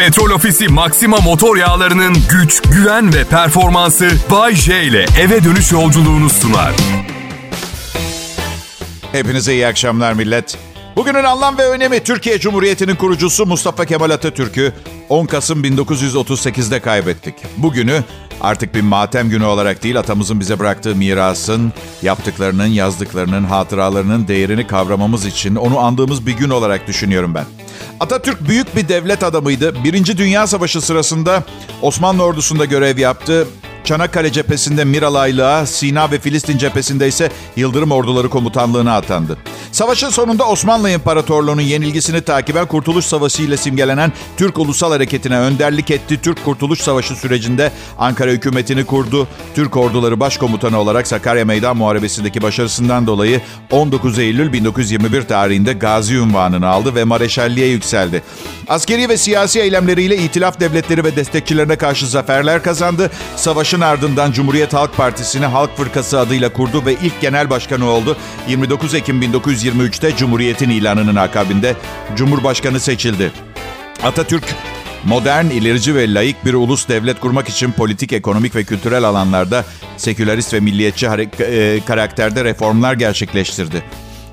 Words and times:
Petrol 0.00 0.30
Ofisi 0.30 0.68
Maxima 0.68 1.16
motor 1.16 1.56
yağlarının 1.56 2.16
güç, 2.30 2.62
güven 2.62 3.14
ve 3.14 3.24
performansı 3.24 4.10
Bay 4.30 4.54
J 4.54 4.84
ile 4.84 5.06
eve 5.20 5.44
dönüş 5.44 5.72
yolculuğunu 5.72 6.30
sunar. 6.30 6.74
Hepinize 9.12 9.52
iyi 9.52 9.66
akşamlar 9.66 10.12
millet. 10.12 10.58
Bugünün 10.96 11.24
anlam 11.24 11.58
ve 11.58 11.68
önemi 11.68 12.00
Türkiye 12.00 12.38
Cumhuriyeti'nin 12.38 12.96
kurucusu 12.96 13.46
Mustafa 13.46 13.84
Kemal 13.84 14.10
Atatürk'ü 14.10 14.72
10 15.08 15.26
Kasım 15.26 15.64
1938'de 15.64 16.80
kaybettik. 16.80 17.34
Bugünü 17.56 18.04
artık 18.40 18.74
bir 18.74 18.80
matem 18.80 19.30
günü 19.30 19.44
olarak 19.44 19.82
değil 19.82 19.98
atamızın 19.98 20.40
bize 20.40 20.58
bıraktığı 20.58 20.94
mirasın, 20.96 21.72
yaptıklarının, 22.02 22.66
yazdıklarının, 22.66 23.44
hatıralarının 23.44 24.28
değerini 24.28 24.66
kavramamız 24.66 25.26
için 25.26 25.56
onu 25.56 25.78
andığımız 25.78 26.26
bir 26.26 26.32
gün 26.32 26.50
olarak 26.50 26.86
düşünüyorum 26.86 27.34
ben. 27.34 27.44
Atatürk 28.00 28.48
büyük 28.48 28.76
bir 28.76 28.88
devlet 28.88 29.22
adamıydı. 29.22 29.84
Birinci 29.84 30.18
Dünya 30.18 30.46
Savaşı 30.46 30.80
sırasında 30.80 31.44
Osmanlı 31.82 32.22
ordusunda 32.22 32.64
görev 32.64 32.98
yaptı. 32.98 33.46
Çanakkale 33.84 34.32
cephesinde 34.32 34.84
Miralaylığa, 34.84 35.66
Sina 35.66 36.10
ve 36.10 36.18
Filistin 36.18 36.58
cephesinde 36.58 37.08
ise 37.08 37.30
Yıldırım 37.56 37.92
Orduları 37.92 38.28
Komutanlığı'na 38.28 38.96
atandı. 38.96 39.38
Savaşın 39.72 40.08
sonunda 40.08 40.48
Osmanlı 40.48 40.90
İmparatorluğu'nun 40.90 41.60
yenilgisini 41.60 42.20
takiben 42.20 42.66
Kurtuluş 42.66 43.04
Savaşı 43.04 43.42
ile 43.42 43.56
simgelenen 43.56 44.12
Türk 44.36 44.58
Ulusal 44.58 44.92
Hareketi'ne 44.92 45.38
önderlik 45.38 45.90
etti. 45.90 46.20
Türk 46.22 46.44
Kurtuluş 46.44 46.80
Savaşı 46.80 47.16
sürecinde 47.16 47.72
Ankara 47.98 48.30
hükümetini 48.30 48.84
kurdu. 48.84 49.28
Türk 49.54 49.76
Orduları 49.76 50.20
Başkomutanı 50.20 50.78
olarak 50.78 51.06
Sakarya 51.06 51.44
Meydan 51.44 51.76
Muharebesi'ndeki 51.76 52.42
başarısından 52.42 53.06
dolayı 53.06 53.40
19 53.70 54.18
Eylül 54.18 54.52
1921 54.52 55.22
tarihinde 55.22 55.72
Gazi 55.72 56.20
unvanını 56.20 56.68
aldı 56.68 56.94
ve 56.94 57.04
Mareşalliğe 57.04 57.66
yükseldi. 57.66 58.22
Askeri 58.68 59.08
ve 59.08 59.16
siyasi 59.16 59.60
eylemleriyle 59.60 60.16
itilaf 60.16 60.60
devletleri 60.60 61.04
ve 61.04 61.16
destekçilerine 61.16 61.76
karşı 61.76 62.06
zaferler 62.06 62.62
kazandı. 62.62 63.10
Savaşın 63.70 63.86
ardından 63.86 64.32
Cumhuriyet 64.32 64.72
Halk 64.72 64.96
Partisi'ni 64.96 65.46
Halk 65.46 65.76
Fırkası 65.76 66.20
adıyla 66.20 66.52
kurdu 66.52 66.86
ve 66.86 66.92
ilk 66.92 67.20
genel 67.20 67.50
başkanı 67.50 67.90
oldu. 67.90 68.16
29 68.48 68.94
Ekim 68.94 69.22
1923'te 69.22 70.16
Cumhuriyet'in 70.16 70.70
ilanının 70.70 71.16
akabinde 71.16 71.76
Cumhurbaşkanı 72.16 72.80
seçildi. 72.80 73.32
Atatürk 74.02 74.44
modern, 75.04 75.46
ilerici 75.46 75.94
ve 75.94 76.14
layık 76.14 76.44
bir 76.44 76.54
ulus 76.54 76.88
devlet 76.88 77.20
kurmak 77.20 77.48
için 77.48 77.72
politik, 77.72 78.12
ekonomik 78.12 78.54
ve 78.54 78.64
kültürel 78.64 79.04
alanlarda 79.04 79.64
sekülerist 79.96 80.54
ve 80.54 80.60
milliyetçi 80.60 81.06
e, 81.06 81.80
karakterde 81.86 82.44
reformlar 82.44 82.94
gerçekleştirdi. 82.94 83.82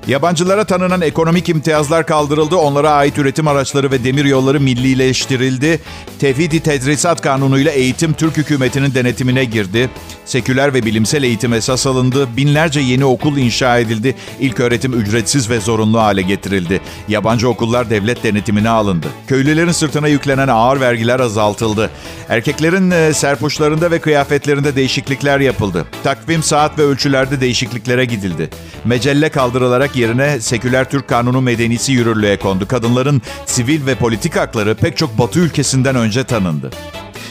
Yabancılara 0.08 0.64
tanınan 0.64 1.00
ekonomik 1.00 1.48
imtiyazlar 1.48 2.06
kaldırıldı. 2.06 2.56
Onlara 2.56 2.90
ait 2.90 3.18
üretim 3.18 3.48
araçları 3.48 3.90
ve 3.90 4.04
demir 4.04 4.24
yolları 4.24 4.60
millileştirildi. 4.60 5.80
Tevhidi 6.18 6.60
Tedrisat 6.60 7.20
Kanunu'yla 7.20 7.72
eğitim 7.72 8.12
Türk 8.12 8.36
hükümetinin 8.36 8.94
denetimine 8.94 9.44
girdi. 9.44 9.90
Seküler 10.24 10.74
ve 10.74 10.82
bilimsel 10.82 11.22
eğitim 11.22 11.52
esas 11.52 11.86
alındı. 11.86 12.28
Binlerce 12.36 12.80
yeni 12.80 13.04
okul 13.04 13.36
inşa 13.36 13.78
edildi. 13.78 14.14
İlk 14.40 14.60
öğretim 14.60 14.92
ücretsiz 14.92 15.50
ve 15.50 15.60
zorunlu 15.60 16.00
hale 16.00 16.22
getirildi. 16.22 16.80
Yabancı 17.08 17.48
okullar 17.48 17.90
devlet 17.90 18.24
denetimine 18.24 18.68
alındı. 18.68 19.06
Köylülerin 19.26 19.72
sırtına 19.72 20.08
yüklenen 20.08 20.48
ağır 20.48 20.80
vergiler 20.80 21.20
azaltıldı. 21.20 21.90
Erkeklerin 22.28 22.90
e, 22.90 23.14
serpuçlarında 23.14 23.90
ve 23.90 23.98
kıyafetlerinde 23.98 24.76
değişiklikler 24.76 25.40
yapıldı. 25.40 25.86
Takvim, 26.04 26.42
saat 26.42 26.78
ve 26.78 26.82
ölçülerde 26.82 27.40
değişikliklere 27.40 28.04
gidildi. 28.04 28.50
Mecelle 28.84 29.28
kaldırılarak 29.28 29.96
yerine 29.98 30.40
seküler 30.40 30.90
Türk 30.90 31.08
kanunu 31.08 31.40
medenisi 31.40 31.92
yürürlüğe 31.92 32.38
kondu. 32.38 32.68
Kadınların 32.68 33.22
sivil 33.46 33.86
ve 33.86 33.94
politik 33.94 34.36
hakları 34.36 34.74
pek 34.74 34.96
çok 34.96 35.18
batı 35.18 35.40
ülkesinden 35.40 35.96
önce 35.96 36.24
tanındı. 36.24 36.70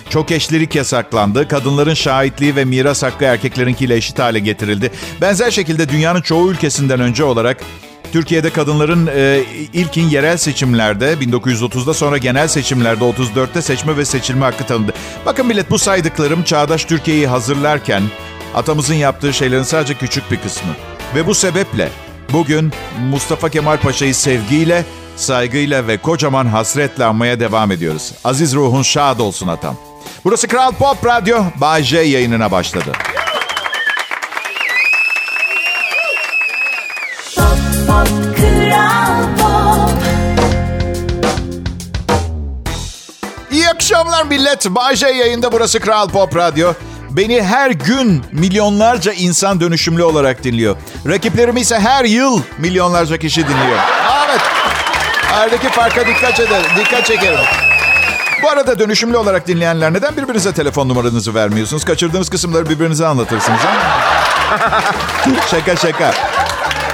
Çok 0.09 0.32
eşlilik 0.32 0.76
yasaklandı. 0.76 1.48
Kadınların 1.48 1.94
şahitliği 1.94 2.56
ve 2.56 2.66
miras 2.66 3.04
hakkı 3.04 3.26
erkeklerinkiyle 3.26 3.96
eşit 3.96 4.20
hale 4.20 4.40
getirildi. 4.40 4.92
Benzer 5.22 5.52
şekilde 5.52 5.90
dünyanın 5.90 6.22
çoğu 6.22 6.52
ülkesinden 6.52 7.00
önce 7.00 7.24
olarak 7.24 7.58
Türkiye'de 8.14 8.50
kadınların 8.50 9.09
e, 9.16 9.44
ilkin 9.74 10.09
yerel 10.09 10.38
seçimlerde 10.38 11.14
1930'da 11.14 11.94
sonra 11.94 12.18
genel 12.18 12.47
seçimlerde 12.47 13.03
34'te 13.03 13.62
seçme 13.62 13.97
ve 13.97 14.06
seçilme 14.06 14.46
hakkı 14.46 14.64
tanındı. 14.64 14.94
Bakın 15.25 15.47
millet 15.47 15.72
bu 15.72 15.80
saydıklarım 15.80 16.44
çağdaş 16.44 16.86
Türkiye'yi 16.86 17.28
hazırlarken 17.28 18.03
atamızın 18.56 18.94
yaptığı 18.94 19.34
şeylerin 19.34 19.64
sadece 19.64 19.94
küçük 19.94 20.31
bir 20.31 20.38
kısmı. 20.38 20.72
Ve 21.16 21.28
bu 21.28 21.36
sebeple 21.36 21.90
bugün 22.34 22.72
Mustafa 23.10 23.50
Kemal 23.50 23.78
Paşa'yı 23.78 24.16
sevgiyle, 24.16 24.86
saygıyla 25.16 25.88
ve 25.88 25.98
kocaman 25.98 26.46
hasretle 26.46 27.06
anmaya 27.06 27.40
devam 27.40 27.72
ediyoruz. 27.72 28.14
Aziz 28.24 28.56
ruhun 28.56 28.84
şad 28.84 29.20
olsun 29.20 29.48
atam. 29.48 29.76
Burası 30.26 30.48
Kral 30.48 30.72
Pop 30.72 31.06
Radyo. 31.06 31.38
Bay 31.56 31.84
J 31.84 31.98
yayınına 32.02 32.52
başladı. 32.52 32.92
İyi 43.52 43.70
akşamlar 43.70 44.26
millet. 44.26 44.66
Bay 44.70 44.96
J 44.96 45.08
yayında 45.08 45.52
burası 45.52 45.80
Kral 45.80 46.09
Pop 46.09 46.36
Radyo. 46.36 46.74
Beni 47.17 47.44
her 47.44 47.72
gün 47.72 48.23
milyonlarca 48.31 49.13
insan 49.13 49.61
dönüşümlü 49.61 50.03
olarak 50.03 50.44
dinliyor. 50.44 50.75
Rakiplerimi 51.07 51.61
ise 51.61 51.79
her 51.79 52.05
yıl 52.05 52.41
milyonlarca 52.57 53.17
kişi 53.17 53.47
dinliyor. 53.47 53.79
Evet. 54.28 54.41
Aradaki 55.33 55.69
farka 55.69 56.07
dikkat, 56.07 56.39
eder, 56.39 56.61
dikkat 56.79 57.05
çekerim. 57.05 57.39
Bu 58.44 58.50
arada 58.50 58.79
dönüşümlü 58.79 59.17
olarak 59.17 59.47
dinleyenler 59.47 59.94
neden 59.94 60.17
birbirinize 60.17 60.53
telefon 60.53 60.89
numaranızı 60.89 61.35
vermiyorsunuz? 61.35 61.85
Kaçırdığınız 61.85 62.29
kısımları 62.29 62.69
birbirinize 62.69 63.07
anlatırsınız. 63.07 63.59
Şaka 65.51 65.75
şaka. 65.75 66.13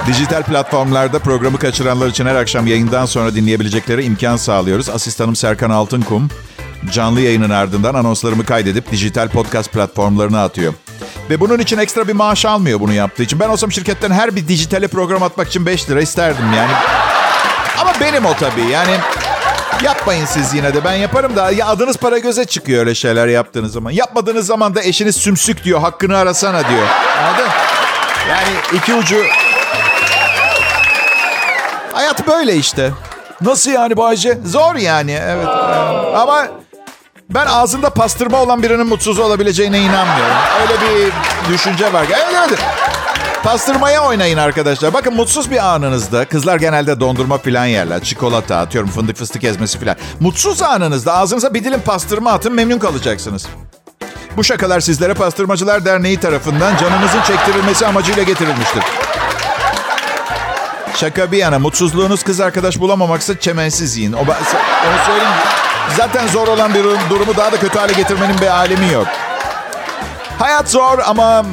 Dijital 0.06 0.42
platformlarda 0.42 1.18
programı 1.18 1.58
kaçıranlar 1.58 2.06
için 2.06 2.26
her 2.26 2.34
akşam 2.34 2.66
yayından 2.66 3.06
sonra 3.06 3.34
dinleyebilecekleri 3.34 4.04
imkan 4.04 4.36
sağlıyoruz. 4.36 4.88
Asistanım 4.88 5.36
Serkan 5.36 5.70
Altınkum 5.70 6.30
canlı 6.92 7.20
yayının 7.20 7.50
ardından 7.50 7.94
anonslarımı 7.94 8.44
kaydedip 8.44 8.90
dijital 8.90 9.28
podcast 9.28 9.72
platformlarına 9.72 10.44
atıyor. 10.44 10.74
Ve 11.30 11.40
bunun 11.40 11.58
için 11.58 11.78
ekstra 11.78 12.08
bir 12.08 12.12
maaş 12.12 12.46
almıyor 12.46 12.80
bunu 12.80 12.92
yaptığı 12.92 13.22
için. 13.22 13.40
Ben 13.40 13.48
olsam 13.48 13.72
şirketten 13.72 14.10
her 14.10 14.36
bir 14.36 14.48
dijitale 14.48 14.88
program 14.88 15.22
atmak 15.22 15.48
için 15.48 15.66
5 15.66 15.90
lira 15.90 16.00
isterdim 16.00 16.52
yani. 16.56 16.72
Ama 17.80 17.92
benim 18.00 18.26
o 18.26 18.34
tabii 18.34 18.66
yani. 18.72 18.96
Yapmayın 19.82 20.26
siz 20.26 20.54
yine 20.54 20.74
de 20.74 20.84
ben 20.84 20.92
yaparım 20.92 21.36
da 21.36 21.50
ya 21.50 21.66
adınız 21.66 21.96
para 21.96 22.18
göze 22.18 22.44
çıkıyor 22.44 22.80
öyle 22.80 22.94
şeyler 22.94 23.28
yaptığınız 23.28 23.72
zaman. 23.72 23.90
Yapmadığınız 23.90 24.46
zaman 24.46 24.74
da 24.74 24.82
eşiniz 24.82 25.16
sümsük 25.16 25.64
diyor 25.64 25.80
hakkını 25.80 26.16
arasana 26.16 26.68
diyor. 26.68 26.88
Anladın? 27.22 27.48
Yani 28.28 28.78
iki 28.78 28.94
ucu... 28.94 29.22
Hayat 31.92 32.26
böyle 32.26 32.56
işte. 32.56 32.92
Nasıl 33.40 33.70
yani 33.70 33.96
Bayce? 33.96 34.38
Zor 34.44 34.74
yani 34.74 35.18
evet. 35.22 35.48
Ama 36.16 36.46
ben 37.30 37.46
ağzında 37.46 37.90
pastırma 37.90 38.42
olan 38.42 38.62
birinin 38.62 38.86
mutsuz 38.86 39.18
olabileceğine 39.18 39.80
inanmıyorum. 39.80 40.36
Öyle 40.60 40.74
bir 40.80 41.12
düşünce 41.54 41.92
var. 41.92 42.06
Evet 42.08 42.48
evet. 42.48 42.58
Pastırmaya 43.42 44.04
oynayın 44.04 44.38
arkadaşlar. 44.38 44.94
Bakın 44.94 45.14
mutsuz 45.14 45.50
bir 45.50 45.74
anınızda 45.74 46.24
kızlar 46.24 46.56
genelde 46.56 47.00
dondurma 47.00 47.38
falan 47.38 47.66
yerler. 47.66 48.04
Çikolata 48.04 48.56
atıyorum 48.56 48.90
fındık 48.90 49.16
fıstık 49.16 49.44
ezmesi 49.44 49.78
falan. 49.78 49.96
Mutsuz 50.20 50.62
anınızda 50.62 51.14
ağzınıza 51.14 51.54
bir 51.54 51.64
dilim 51.64 51.80
pastırma 51.80 52.32
atın 52.32 52.52
memnun 52.54 52.78
kalacaksınız. 52.78 53.46
Bu 54.36 54.44
şakalar 54.44 54.80
sizlere 54.80 55.14
Pastırmacılar 55.14 55.84
Derneği 55.84 56.20
tarafından 56.20 56.76
canınızın 56.76 57.22
çektirilmesi 57.22 57.86
amacıyla 57.86 58.22
getirilmiştir. 58.22 58.82
Şaka 60.96 61.32
bir 61.32 61.38
yana 61.38 61.58
mutsuzluğunuz 61.58 62.22
kız 62.22 62.40
arkadaş 62.40 62.80
bulamamaksa 62.80 63.40
çemensiz 63.40 63.96
yiyin. 63.96 64.12
O, 64.12 64.18
onu 64.18 65.06
söyleyeyim. 65.06 65.34
Zaten 65.96 66.26
zor 66.26 66.48
olan 66.48 66.74
bir 66.74 66.84
durumu 67.10 67.36
daha 67.36 67.52
da 67.52 67.60
kötü 67.60 67.78
hale 67.78 67.92
getirmenin 67.92 68.38
bir 68.40 68.46
alemi 68.46 68.92
yok. 68.92 69.06
Hayat 70.38 70.70
zor 70.70 70.98
ama 71.06 71.44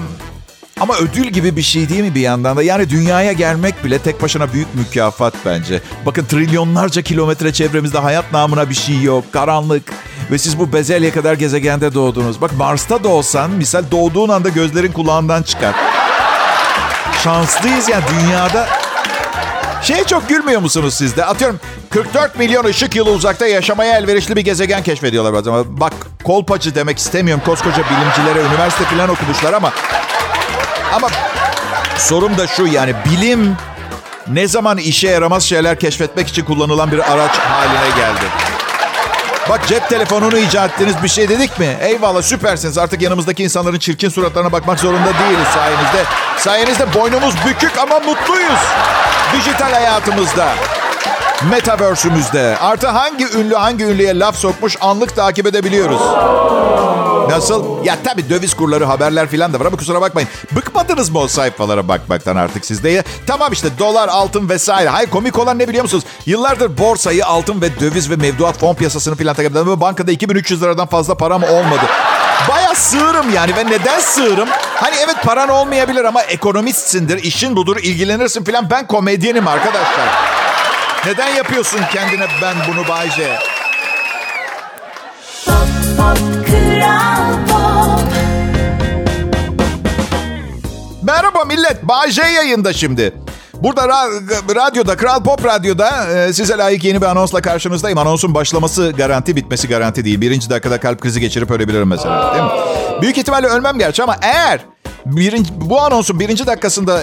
ama 0.80 0.95
ödül 0.95 1.28
gibi 1.28 1.56
bir 1.56 1.62
şey 1.62 1.89
değil 1.89 2.01
mi 2.01 2.16
bir 2.16 2.22
yandan 2.22 2.57
da? 2.57 2.63
Yani 2.63 2.89
dünyaya 2.89 3.31
gelmek 3.31 3.83
bile 3.83 4.00
tek 4.00 4.22
başına 4.22 4.54
büyük 4.54 4.75
mükafat 4.75 5.33
bence. 5.45 5.81
Bakın 6.06 6.25
trilyonlarca 6.25 7.01
kilometre 7.01 7.54
çevremizde 7.54 7.98
hayat 7.98 8.31
namına 8.31 8.69
bir 8.69 8.75
şey 8.75 9.01
yok. 9.01 9.33
Karanlık. 9.33 9.83
Ve 10.31 10.38
siz 10.38 10.60
bu 10.60 10.74
bezelye 10.74 11.12
kadar 11.12 11.34
gezegende 11.34 11.94
doğdunuz. 11.94 12.42
Bak 12.42 12.54
Mars'ta 12.57 13.04
doğsan 13.04 13.51
misal 13.51 13.84
doğduğun 13.92 14.30
anda 14.30 14.50
gözlerin 14.50 14.92
kulağından 14.92 15.44
çıkar. 15.44 15.75
Şanslıyız 17.24 17.89
ya 17.89 17.95
yani 18.00 18.22
dünyada 18.22 18.68
Şeye 19.81 20.04
çok 20.04 20.30
gülmüyor 20.30 20.62
musunuz 20.62 20.94
siz 20.94 21.18
de? 21.18 21.25
Atıyorum 21.25 21.60
44 21.89 22.39
milyon 22.39 22.66
ışık 22.66 22.95
yılı 22.95 23.12
uzakta 23.12 23.48
yaşamaya 23.48 23.98
elverişli 23.98 24.36
bir 24.36 24.42
gezegen 24.42 24.83
keşfediyorlar 24.83 25.33
bazen. 25.33 25.80
Bak 25.80 25.94
kolpacı 26.24 26.75
demek 26.75 26.98
istemiyorum. 26.98 27.44
Koskoca 27.45 27.78
bilimcilere 27.78 28.48
üniversite 28.48 28.83
falan 28.83 29.10
okumuşlar 29.10 29.54
ama... 29.54 29.72
Ama 30.94 31.07
sorum 31.98 32.38
da 32.38 32.48
şu 32.48 32.66
yani 32.66 32.94
bilim 33.06 33.56
ne 34.28 34.48
zaman 34.48 34.78
işe 34.78 35.07
yaramaz 35.07 35.44
şeyler 35.44 35.80
keşfetmek 35.80 36.27
için 36.27 36.45
kullanılan 36.45 36.92
bir 36.92 37.12
araç 37.12 37.38
haline 37.38 37.95
geldi? 37.98 38.25
Bak 39.51 39.68
cep 39.68 39.89
telefonunu 39.89 40.38
icat 40.38 40.71
ettiniz 40.71 40.95
bir 41.03 41.07
şey 41.07 41.30
dedik 41.30 41.59
mi? 41.59 41.77
Eyvallah 41.81 42.21
süpersiniz. 42.21 42.77
Artık 42.77 43.01
yanımızdaki 43.01 43.44
insanların 43.44 43.80
çirkin 43.80 44.09
suratlarına 44.09 44.51
bakmak 44.51 44.80
zorunda 44.80 45.06
değiliz 45.06 45.48
sayenizde. 45.53 46.03
Sayenizde 46.38 46.94
boynumuz 46.94 47.36
bükük 47.48 47.77
ama 47.77 48.00
mutluyuz. 48.00 48.59
Dijital 49.33 49.71
hayatımızda. 49.71 50.48
Metaverse'ümüzde. 51.50 52.57
Artı 52.62 52.88
hangi 52.88 53.27
ünlü 53.38 53.56
hangi 53.56 53.83
ünlüye 53.86 54.19
laf 54.19 54.36
sokmuş 54.36 54.77
anlık 54.81 55.15
takip 55.15 55.48
edebiliyoruz. 55.48 56.01
Nasıl? 57.31 57.86
Ya 57.86 57.98
tabii 58.04 58.30
döviz 58.30 58.54
kurları 58.54 58.86
haberler 58.86 59.28
filan 59.28 59.54
da 59.54 59.60
var 59.60 59.66
ama 59.66 59.78
kusura 59.78 60.01
bakmayın. 60.01 60.30
Bıkmadınız 60.51 61.10
mı 61.10 61.19
o 61.19 61.28
sayfalara 61.28 61.88
bakmaktan 61.88 62.36
artık 62.36 62.66
sizde? 62.66 63.04
Tamam 63.28 63.54
işte 63.54 63.68
dolar, 63.80 64.07
altın 64.07 64.50
vesaire. 64.50 64.89
Hayır 64.89 65.10
komik 65.10 65.39
olan 65.39 65.60
ne 65.60 65.68
biliyor 65.68 65.83
musunuz? 65.83 66.04
Yıllardır 66.25 66.78
borsayı, 66.78 67.25
altın 67.25 67.62
ve 67.62 67.80
döviz 67.80 68.10
ve 68.10 68.16
mevduat 68.16 68.60
fon 68.60 68.75
piyasasını 68.75 69.16
filan 69.16 69.36
takip 69.36 69.51
eden 69.51 69.81
bankada 69.81 70.12
2300 70.12 70.62
liradan 70.62 70.88
fazla 70.88 71.16
param 71.16 71.44
olmadı. 71.44 71.86
Baya 72.50 72.75
sığırım 72.75 73.34
yani 73.34 73.56
ve 73.56 73.66
neden 73.66 74.00
sığırım? 74.00 74.50
Hani 74.75 74.95
evet 75.06 75.16
paran 75.24 75.50
olmayabilir 75.50 76.06
ama 76.06 76.22
ekonomistsindir, 76.22 77.24
işin 77.24 77.56
budur, 77.56 77.77
ilgilenirsin 77.77 78.44
filan. 78.44 78.69
Ben 78.69 78.88
komedyenim 78.88 79.48
arkadaşlar. 79.48 80.10
Neden 81.06 81.36
yapıyorsun 81.36 81.80
kendine 81.94 82.27
ben 82.42 82.56
bunu 82.68 82.88
Bayce? 82.88 83.39
Pop, 85.45 85.68
pop, 85.98 86.18
Kral 86.48 87.20
Merhaba 91.12 91.46
millet. 91.46 91.84
Bayce 91.84 92.22
yayında 92.24 92.74
şimdi. 92.74 93.13
Burada 93.54 93.81
ra- 93.81 94.56
radyoda, 94.56 94.98
Kral 94.98 95.24
Pop 95.24 95.46
Radyo'da 95.46 96.08
e, 96.08 96.34
size 96.34 96.58
layık 96.58 96.84
yeni 96.84 97.02
bir 97.02 97.06
anonsla 97.06 97.42
karşınızdayım. 97.42 97.98
Anonsun 97.98 98.34
başlaması 98.34 98.92
garanti, 98.92 99.36
bitmesi 99.36 99.68
garanti 99.68 100.06
değil. 100.06 100.22
Birinci 100.22 100.50
dakikada 100.50 100.80
kalp 100.80 101.02
krizi 101.02 101.19
geçirip 101.19 101.52
ölebilirim 101.52 101.88
mesela. 101.88 102.34
Değil 102.34 102.44
mi? 102.44 102.50
Büyük 103.02 103.18
ihtimalle 103.18 103.48
ölmem 103.48 103.80
gerçi 103.80 104.04
ama 104.04 104.16
eğer 104.22 104.60
birinci, 105.06 105.52
bu 105.56 105.81
anonsun 105.81 106.19
birinci 106.19 106.48
dakikasında 106.48 107.02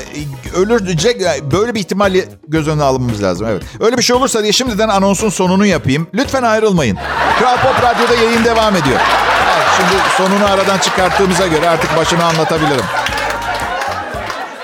ölecek 0.55 1.21
böyle 1.53 1.75
bir 1.75 1.81
ihtimali 1.81 2.29
göz 2.49 2.69
önüne 2.69 2.83
almamız 2.83 3.23
lazım. 3.23 3.47
Evet. 3.51 3.63
Öyle 3.81 3.99
bir 3.99 4.03
şey 4.03 4.17
olursa 4.17 4.43
diye 4.43 4.53
şimdiden 4.53 4.89
anonsun 4.89 5.29
sonunu 5.29 5.67
yapayım. 5.67 6.07
Lütfen 6.15 6.43
ayrılmayın. 6.43 6.99
Kral 7.39 7.57
Pop 7.57 7.83
Radyo'da 7.83 8.15
yayın 8.15 8.45
devam 8.45 8.77
ediyor. 8.77 9.01
Evet, 9.57 9.67
şimdi 9.77 10.03
sonunu 10.17 10.53
aradan 10.53 10.79
çıkarttığımıza 10.79 11.47
göre 11.47 11.69
artık 11.69 11.97
başını 11.97 12.25
anlatabilirim. 12.25 12.85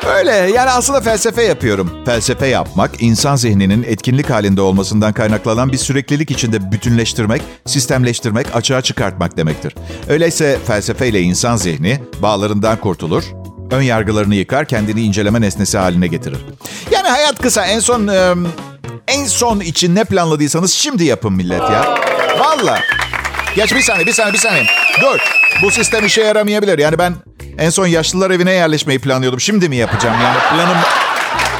Öyle 0.09 0.31
yani 0.33 0.71
aslında 0.71 1.01
felsefe 1.01 1.43
yapıyorum. 1.43 2.05
Felsefe 2.05 2.47
yapmak 2.47 2.91
insan 3.03 3.37
zihninin 3.37 3.83
etkinlik 3.83 4.31
halinde 4.31 4.61
olmasından 4.61 5.13
kaynaklanan 5.13 5.73
bir 5.73 5.77
süreklilik 5.79 6.31
içinde 6.31 6.73
bütünleştirmek, 6.73 7.43
sistemleştirmek, 7.67 8.47
açığa 8.55 8.83
çıkartmak 8.83 9.37
demektir. 9.37 9.75
Öyleyse 10.09 10.59
felsefeyle 10.67 11.21
insan 11.21 11.57
zihni 11.57 12.01
bağlarından 12.23 12.77
kurtulur, 12.81 13.25
ön 13.71 13.83
yargılarını 13.83 14.35
yıkar, 14.35 14.67
kendini 14.67 15.03
inceleme 15.03 15.41
nesnesi 15.41 15.79
haline 15.79 16.07
getirir. 16.07 16.39
Yani 16.91 17.09
hayat 17.09 17.43
kısa. 17.43 17.67
En 17.67 17.81
son 17.81 18.11
en 19.09 19.25
son 19.27 19.61
için 19.61 19.95
ne 19.95 20.05
planladıysanız 20.05 20.73
şimdi 20.73 21.05
yapın 21.05 21.33
millet 21.33 21.63
ya. 21.63 21.99
Valla. 22.39 22.79
Geç 23.57 23.75
bir 23.75 23.81
saniye, 23.81 24.07
bir 24.07 24.13
saniye, 24.13 24.33
bir 24.33 24.39
saniye. 24.39 24.65
Dur. 25.03 25.19
Bu 25.63 25.71
sistem 25.71 26.07
işe 26.07 26.23
yaramayabilir. 26.23 26.79
Yani 26.79 26.99
ben 26.99 27.15
en 27.59 27.71
son 27.71 27.87
yaşlılar 27.87 28.31
evine 28.31 28.53
yerleşmeyi 28.53 28.99
planlıyordum. 28.99 29.41
Şimdi 29.41 29.69
mi 29.69 29.77
yapacağım 29.77 30.17
yani? 30.23 30.39
Planım 30.39 30.79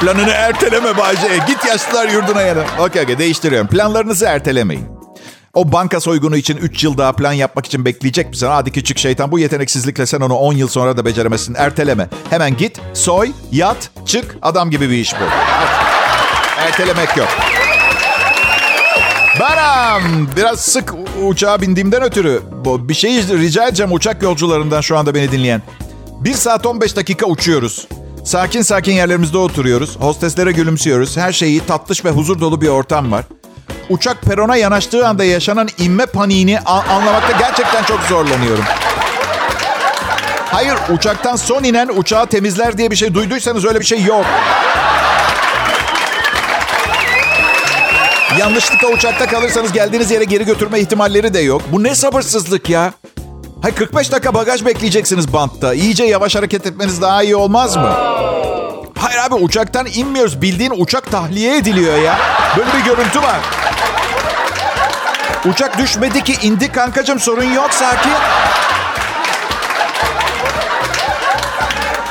Planını 0.01 0.31
erteleme 0.31 0.97
Bayce. 0.97 1.37
Git 1.47 1.65
yaşlılar 1.65 2.09
yurduna 2.09 2.41
yana. 2.41 2.63
Okey 2.79 3.03
okey 3.03 3.17
değiştiriyorum. 3.17 3.67
Planlarınızı 3.67 4.25
ertelemeyin. 4.25 4.85
O 5.53 5.71
banka 5.71 5.99
soygunu 5.99 6.37
için 6.37 6.57
3 6.57 6.83
yıl 6.83 6.97
daha 6.97 7.11
plan 7.11 7.31
yapmak 7.33 7.65
için 7.65 7.85
bekleyecek 7.85 8.29
misin? 8.29 8.47
Hadi 8.47 8.71
küçük 8.71 8.97
şeytan 8.97 9.31
bu 9.31 9.39
yeteneksizlikle 9.39 10.05
sen 10.05 10.21
onu 10.21 10.35
10 10.35 10.53
yıl 10.53 10.67
sonra 10.67 10.97
da 10.97 11.05
beceremezsin. 11.05 11.55
Erteleme. 11.57 12.09
Hemen 12.29 12.57
git, 12.57 12.81
soy, 12.93 13.31
yat, 13.51 13.89
çık. 14.05 14.35
Adam 14.41 14.71
gibi 14.71 14.89
bir 14.89 14.97
iş 14.97 15.13
bu. 15.13 15.25
Ertelemek 16.59 17.17
yok. 17.17 17.27
Benim 19.39 20.29
biraz 20.37 20.59
sık 20.59 20.93
uçağa 21.23 21.61
bindiğimden 21.61 22.03
ötürü 22.03 22.41
bu 22.65 22.89
bir 22.89 22.93
şey 22.93 23.17
rica 23.17 23.67
edeceğim 23.67 23.93
uçak 23.93 24.23
yolcularından 24.23 24.81
şu 24.81 24.97
anda 24.97 25.15
beni 25.15 25.31
dinleyen. 25.31 25.61
1 26.23 26.33
saat 26.33 26.65
15 26.65 26.95
dakika 26.95 27.25
uçuyoruz. 27.25 27.87
Sakin 28.25 28.61
sakin 28.61 28.91
yerlerimizde 28.91 29.37
oturuyoruz. 29.37 29.97
Hosteslere 29.99 30.51
gülümsüyoruz. 30.51 31.17
Her 31.17 31.31
şeyi 31.31 31.65
tatlış 31.65 32.05
ve 32.05 32.09
huzur 32.09 32.39
dolu 32.39 32.61
bir 32.61 32.67
ortam 32.67 33.11
var. 33.11 33.25
Uçak 33.89 34.21
perona 34.21 34.55
yanaştığı 34.55 35.07
anda 35.07 35.23
yaşanan 35.23 35.69
inme 35.77 36.05
paniğini 36.05 36.59
anlamakta 36.59 37.37
gerçekten 37.39 37.83
çok 37.83 37.99
zorlanıyorum. 37.99 38.63
Hayır 40.45 40.75
uçaktan 40.89 41.35
son 41.35 41.63
inen 41.63 41.87
uçağı 41.87 42.27
temizler 42.27 42.77
diye 42.77 42.91
bir 42.91 42.95
şey 42.95 43.13
duyduysanız 43.13 43.65
öyle 43.65 43.79
bir 43.79 43.85
şey 43.85 44.03
yok. 44.03 44.25
Yanlışlıkla 48.39 48.87
uçakta 48.87 49.27
kalırsanız 49.27 49.71
geldiğiniz 49.71 50.11
yere 50.11 50.23
geri 50.23 50.45
götürme 50.45 50.79
ihtimalleri 50.79 51.33
de 51.33 51.39
yok. 51.39 51.61
Bu 51.71 51.83
ne 51.83 51.95
sabırsızlık 51.95 52.69
ya. 52.69 52.93
Hay 53.65 53.75
45 53.75 54.11
dakika 54.11 54.33
bagaj 54.33 54.65
bekleyeceksiniz 54.65 55.33
bantta. 55.33 55.73
İyice 55.73 56.03
yavaş 56.03 56.35
hareket 56.35 56.65
etmeniz 56.65 57.01
daha 57.01 57.23
iyi 57.23 57.35
olmaz 57.35 57.75
mı? 57.75 57.93
Hayır 58.99 59.17
abi 59.27 59.35
uçaktan 59.35 59.85
inmiyoruz. 59.95 60.41
Bildiğin 60.41 60.73
uçak 60.77 61.11
tahliye 61.11 61.57
ediliyor 61.57 61.97
ya. 61.97 62.17
Böyle 62.57 62.69
bir 62.73 62.83
görüntü 62.85 63.21
var. 63.21 63.37
Uçak 65.45 65.77
düşmedi 65.77 66.23
ki 66.23 66.47
indi 66.47 66.71
kankacım 66.71 67.19
sorun 67.19 67.53
yok 67.53 67.73
sakin. 67.73 68.11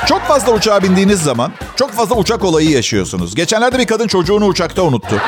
Çok 0.07 0.21
fazla 0.21 0.51
uçağa 0.51 0.83
bindiğiniz 0.83 1.21
zaman 1.23 1.51
çok 1.75 1.91
fazla 1.91 2.15
uçak 2.15 2.43
olayı 2.43 2.69
yaşıyorsunuz. 2.69 3.35
Geçenlerde 3.35 3.79
bir 3.79 3.87
kadın 3.87 4.07
çocuğunu 4.07 4.45
uçakta 4.45 4.83
unuttu. 4.83 5.21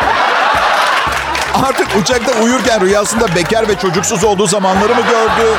Artık 1.66 1.88
uçakta 2.02 2.42
uyurken 2.42 2.82
rüyasında 2.82 3.36
bekar 3.36 3.68
ve 3.68 3.76
çocuksuz 3.76 4.24
olduğu 4.24 4.48
zamanları 4.48 4.96
mı 4.96 5.02
gördü? 5.02 5.56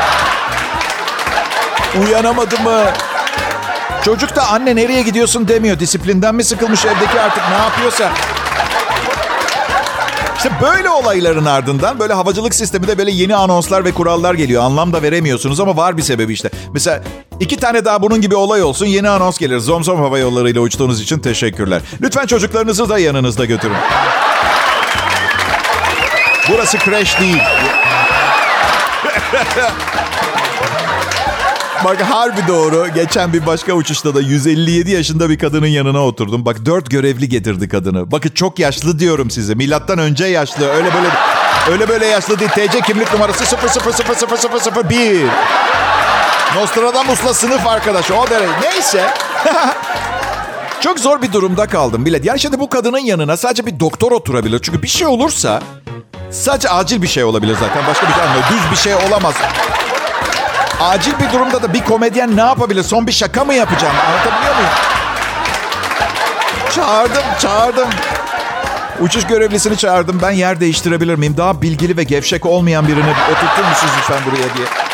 Uyanamadı 2.04 2.60
mı? 2.60 2.84
Çocuk 4.04 4.36
da 4.36 4.48
anne 4.48 4.76
nereye 4.76 5.02
gidiyorsun 5.02 5.48
demiyor. 5.48 5.78
Disiplinden 5.78 6.34
mi 6.34 6.44
sıkılmış 6.44 6.84
evdeki 6.84 7.20
artık 7.20 7.42
ne 7.50 7.56
yapıyorsa. 7.56 8.10
İşte 10.36 10.50
böyle 10.62 10.90
olayların 10.90 11.44
ardından 11.44 11.98
böyle 11.98 12.12
havacılık 12.12 12.54
sisteminde 12.54 12.98
böyle 12.98 13.10
yeni 13.10 13.36
anonslar 13.36 13.84
ve 13.84 13.92
kurallar 13.92 14.34
geliyor. 14.34 14.62
Anlam 14.62 14.92
da 14.92 15.02
veremiyorsunuz 15.02 15.61
ama 15.61 15.76
var 15.76 15.96
bir 15.96 16.02
sebebi 16.02 16.32
işte. 16.32 16.50
Mesela 16.73 17.02
iki 17.40 17.56
tane 17.56 17.84
daha 17.84 18.02
bunun 18.02 18.20
gibi 18.20 18.34
olay 18.37 18.62
olsun 18.62 18.87
yeni 18.87 19.08
anons 19.08 19.38
gelir. 19.38 19.58
Zomzom 19.58 20.00
hava 20.00 20.18
yollarıyla 20.18 20.61
uçtuğunuz 20.61 21.00
için 21.00 21.18
teşekkürler. 21.18 21.82
Lütfen 22.00 22.26
çocuklarınızı 22.26 22.88
da 22.88 22.99
yanınızda 22.99 23.44
götürün. 23.44 23.76
Burası 26.52 26.78
crash 26.78 27.21
değil. 27.21 27.43
Bak 31.85 32.02
harbi 32.02 32.49
doğru. 32.49 32.88
Geçen 32.95 33.33
bir 33.33 33.47
başka 33.47 33.73
uçuşta 33.73 34.14
da 34.14 34.21
157 34.21 34.90
yaşında 34.90 35.31
bir 35.31 35.38
kadının 35.38 35.67
yanına 35.67 36.05
oturdum. 36.05 36.45
Bak 36.45 36.67
dört 36.67 36.90
görevli 36.90 37.28
getirdi 37.28 37.69
kadını. 37.69 38.11
Bakın 38.12 38.31
çok 38.31 38.59
yaşlı 38.59 38.99
diyorum 38.99 39.31
size. 39.31 39.55
Milattan 39.55 39.99
önce 39.99 40.25
yaşlı. 40.25 40.69
Öyle 40.69 40.95
böyle 40.95 41.09
öyle 41.71 41.88
böyle 41.88 42.07
yaşlı 42.07 42.38
değil. 42.38 42.50
TC 42.50 42.81
kimlik 42.81 43.12
numarası 43.12 43.45
000001. 43.45 45.26
Nostradamus'la 46.57 47.35
sınıf 47.35 47.67
arkadaşı. 47.67 48.14
O 48.14 48.31
derece. 48.31 48.52
Neyse. 48.62 49.07
Çok 50.81 50.99
zor 50.99 51.23
bir 51.23 51.33
durumda 51.33 51.67
kaldım 51.67 52.07
bile. 52.07 52.21
Yani 52.23 52.40
şimdi 52.40 52.61
bu 52.61 52.69
kadının 52.69 52.99
yanına 52.99 53.37
sadece 53.37 53.67
bir 53.67 53.81
doktor 53.81 54.12
oturabilir. 54.12 54.61
Çünkü 54.62 54.83
bir 54.83 54.88
şey 54.88 55.07
olursa 55.07 55.62
sadece 56.30 56.68
acil 56.68 57.02
bir 57.02 57.06
şey 57.06 57.25
olabilir 57.25 57.56
zaten. 57.61 57.87
Başka 57.87 58.08
bir 58.08 58.12
şey 58.12 58.23
olmuyor. 58.23 58.44
Düz 58.50 58.70
bir 58.70 58.76
şey 58.76 58.94
olamaz. 58.94 59.35
Acil 60.80 61.12
bir 61.20 61.32
durumda 61.32 61.62
da 61.62 61.75
bir 61.75 61.85
komedyen 61.85 62.37
ne 62.37 62.40
yapabilir? 62.40 62.82
Son 62.82 63.06
bir 63.06 63.12
şaka 63.12 63.44
mı 63.44 63.54
yapacağım? 63.54 63.94
Anlatabiliyor 64.08 64.54
muyum? 64.54 64.70
Çağırdım, 66.75 67.23
çağırdım. 67.38 67.88
Uçuş 69.00 69.26
görevlisini 69.26 69.76
çağırdım. 69.76 70.18
Ben 70.23 70.30
yer 70.30 70.61
değiştirebilir 70.61 71.14
miyim? 71.14 71.35
Daha 71.37 71.62
bilgili 71.62 71.97
ve 71.97 72.04
gevşek 72.04 72.47
olmayan 72.47 72.88
birini 72.88 73.11
oturtur 73.11 73.68
musunuz 73.68 73.92
lütfen 73.99 74.18
buraya 74.26 74.56
diye. 74.56 74.88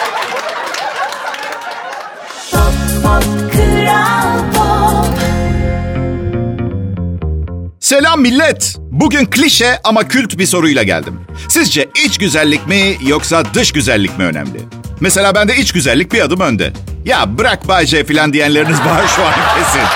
Selam 7.95 8.21
millet. 8.21 8.77
Bugün 8.79 9.27
klişe 9.27 9.81
ama 9.85 10.09
kült 10.09 10.39
bir 10.39 10.47
soruyla 10.47 10.83
geldim. 10.83 11.21
Sizce 11.49 11.89
iç 12.07 12.19
güzellik 12.19 12.67
mi 12.67 12.97
yoksa 13.07 13.43
dış 13.55 13.73
güzellik 13.73 14.19
mi 14.19 14.25
önemli? 14.25 14.61
Mesela 15.01 15.35
bende 15.35 15.57
iç 15.57 15.73
güzellik 15.73 16.13
bir 16.13 16.21
adım 16.21 16.41
önde. 16.41 16.73
Ya 17.05 17.39
bırak 17.39 17.69
Bay 17.69 17.87
J 17.87 18.05
falan 18.05 18.33
diyenleriniz 18.33 18.81
var 18.87 19.03
şu 19.17 19.25
an 19.25 19.33
kesin. 19.33 19.89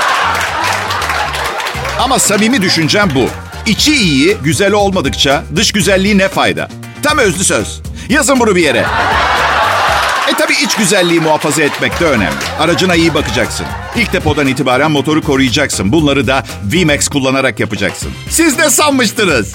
Ama 2.00 2.18
samimi 2.18 2.62
düşüncem 2.62 3.10
bu. 3.14 3.26
İçi 3.66 3.94
iyi, 3.94 4.36
güzel 4.44 4.72
olmadıkça 4.72 5.42
dış 5.56 5.72
güzelliği 5.72 6.18
ne 6.18 6.28
fayda? 6.28 6.68
Tam 7.02 7.18
özlü 7.18 7.44
söz. 7.44 7.80
Yazın 8.08 8.40
bunu 8.40 8.56
bir 8.56 8.62
yere. 8.62 8.84
E 10.28 10.32
tabi 10.32 10.52
iç 10.52 10.74
güzelliği 10.74 11.20
muhafaza 11.20 11.62
etmek 11.62 12.00
de 12.00 12.04
önemli. 12.04 12.36
Aracına 12.58 12.94
iyi 12.94 13.14
bakacaksın. 13.14 13.66
İlk 13.96 14.12
depodan 14.12 14.46
itibaren 14.46 14.90
motoru 14.90 15.22
koruyacaksın. 15.22 15.92
Bunları 15.92 16.26
da 16.26 16.44
VMAX 16.64 17.08
kullanarak 17.08 17.60
yapacaksın. 17.60 18.10
Siz 18.30 18.58
ne 18.58 18.70
sanmıştınız? 18.70 19.54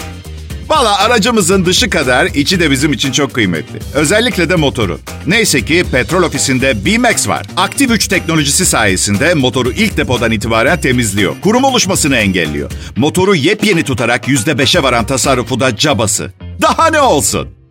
Valla 0.70 0.98
aracımızın 1.00 1.66
dışı 1.66 1.90
kadar 1.90 2.26
içi 2.26 2.60
de 2.60 2.72
bizim 2.72 2.94
için 2.94 3.12
çok 3.12 3.34
kıymetli. 3.34 3.80
Özellikle 3.94 4.50
de 4.50 4.56
motoru. 4.56 5.00
Neyse 5.28 5.66
ki 5.66 5.84
petrol 5.92 6.24
ofisinde 6.24 6.76
VMAX 6.86 7.28
var. 7.28 7.46
Aktif 7.58 7.92
3 7.92 8.08
teknolojisi 8.08 8.66
sayesinde 8.66 9.34
motoru 9.34 9.72
ilk 9.72 9.98
depodan 9.98 10.32
itibaren 10.32 10.82
temizliyor. 10.82 11.36
Kurum 11.42 11.64
oluşmasını 11.64 12.18
engelliyor. 12.18 12.72
Motoru 12.96 13.36
yepyeni 13.36 13.84
tutarak 13.84 14.28
%5'e 14.28 14.84
varan 14.84 15.06
tasarrufu 15.06 15.60
da 15.60 15.78
cabası. 15.78 16.34
Daha 16.62 16.90
ne 16.90 17.02
olsun? 17.02 17.63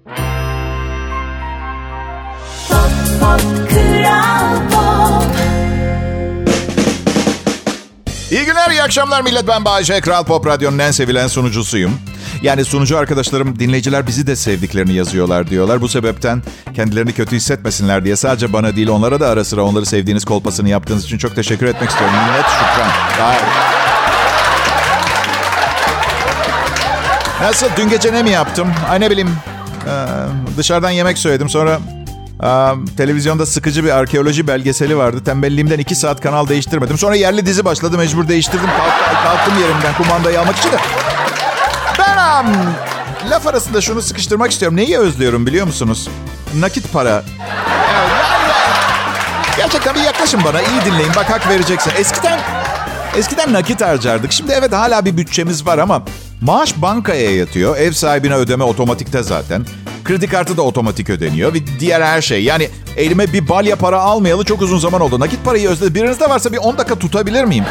İyi 8.30 8.44
günler, 8.44 8.70
iyi 8.70 8.82
akşamlar 8.82 9.22
millet. 9.22 9.48
Ben 9.48 9.64
Bayece. 9.64 10.00
Kral 10.00 10.24
Pop 10.24 10.46
Radyo'nun 10.46 10.78
en 10.78 10.90
sevilen 10.90 11.26
sunucusuyum. 11.26 11.98
Yani 12.42 12.64
sunucu 12.64 12.98
arkadaşlarım, 12.98 13.58
dinleyiciler 13.58 14.06
bizi 14.06 14.26
de 14.26 14.36
sevdiklerini 14.36 14.92
yazıyorlar 14.92 15.50
diyorlar. 15.50 15.80
Bu 15.80 15.88
sebepten 15.88 16.42
kendilerini 16.74 17.12
kötü 17.12 17.36
hissetmesinler 17.36 18.04
diye 18.04 18.16
sadece 18.16 18.52
bana 18.52 18.76
değil 18.76 18.88
onlara 18.88 19.20
da 19.20 19.28
ara 19.28 19.44
sıra 19.44 19.62
onları 19.62 19.86
sevdiğiniz 19.86 20.24
kolpasını 20.24 20.68
yaptığınız 20.68 21.04
için 21.04 21.18
çok 21.18 21.36
teşekkür 21.36 21.66
etmek 21.66 21.90
istiyorum. 21.90 22.16
Millet 22.28 22.46
şükran. 22.46 22.88
Daha... 23.18 23.34
Nasıl? 27.42 27.66
Dün 27.76 27.88
gece 27.88 28.12
ne 28.12 28.22
mi 28.22 28.30
yaptım? 28.30 28.68
Ay 28.90 29.00
ne 29.00 29.10
bileyim. 29.10 29.30
Ee, 29.86 30.06
dışarıdan 30.56 30.90
yemek 30.90 31.18
söyledim. 31.18 31.48
Sonra 31.48 31.78
Aa, 32.40 32.74
televizyonda 32.96 33.46
sıkıcı 33.46 33.84
bir 33.84 33.90
arkeoloji 33.90 34.46
belgeseli 34.46 34.96
vardı. 34.96 35.24
Tembelliğimden 35.24 35.78
iki 35.78 35.94
saat 35.94 36.20
kanal 36.20 36.48
değiştirmedim. 36.48 36.98
Sonra 36.98 37.14
yerli 37.14 37.46
dizi 37.46 37.64
başladı. 37.64 37.98
Mecbur 37.98 38.28
değiştirdim. 38.28 38.66
Kalk, 38.66 39.22
kalktım 39.24 39.54
yerimden 39.60 39.94
kumandayı 39.94 40.40
almak 40.40 40.56
için 40.56 40.72
de. 40.72 40.76
Ben 41.98 42.16
am, 42.16 42.46
laf 43.30 43.46
arasında 43.46 43.80
şunu 43.80 44.02
sıkıştırmak 44.02 44.50
istiyorum. 44.50 44.76
Neyi 44.76 44.98
özlüyorum 44.98 45.46
biliyor 45.46 45.66
musunuz? 45.66 46.08
Nakit 46.54 46.92
para. 46.92 47.24
Gerçekten 49.56 49.94
bir 49.94 50.00
yaklaşın 50.00 50.40
bana. 50.44 50.60
iyi 50.60 50.84
dinleyin. 50.84 51.12
Bak 51.16 51.30
hak 51.30 51.48
vereceksin. 51.48 51.92
Eskiden 51.98 52.40
Eskiden 53.16 53.52
nakit 53.52 53.80
harcardık. 53.80 54.32
Şimdi 54.32 54.52
evet 54.52 54.72
hala 54.72 55.04
bir 55.04 55.16
bütçemiz 55.16 55.66
var 55.66 55.78
ama 55.78 56.02
maaş 56.40 56.74
bankaya 56.82 57.36
yatıyor. 57.36 57.76
Ev 57.76 57.92
sahibine 57.92 58.34
ödeme 58.34 58.64
otomatikte 58.64 59.22
zaten. 59.22 59.66
Kredi 60.04 60.28
kartı 60.28 60.56
da 60.56 60.62
otomatik 60.62 61.10
ödeniyor 61.10 61.54
ve 61.54 61.58
diğer 61.80 62.00
her 62.00 62.22
şey. 62.22 62.44
Yani 62.44 62.68
elime 62.96 63.32
bir 63.32 63.48
balya 63.48 63.76
para 63.76 64.00
almayalı 64.00 64.44
çok 64.44 64.62
uzun 64.62 64.78
zaman 64.78 65.00
oldu. 65.00 65.20
Nakit 65.20 65.44
parayı 65.44 65.68
özledim. 65.68 65.94
Birinizde 65.94 66.28
varsa 66.28 66.52
bir 66.52 66.58
10 66.58 66.78
dakika 66.78 66.98
tutabilir 66.98 67.44
miyim? 67.44 67.64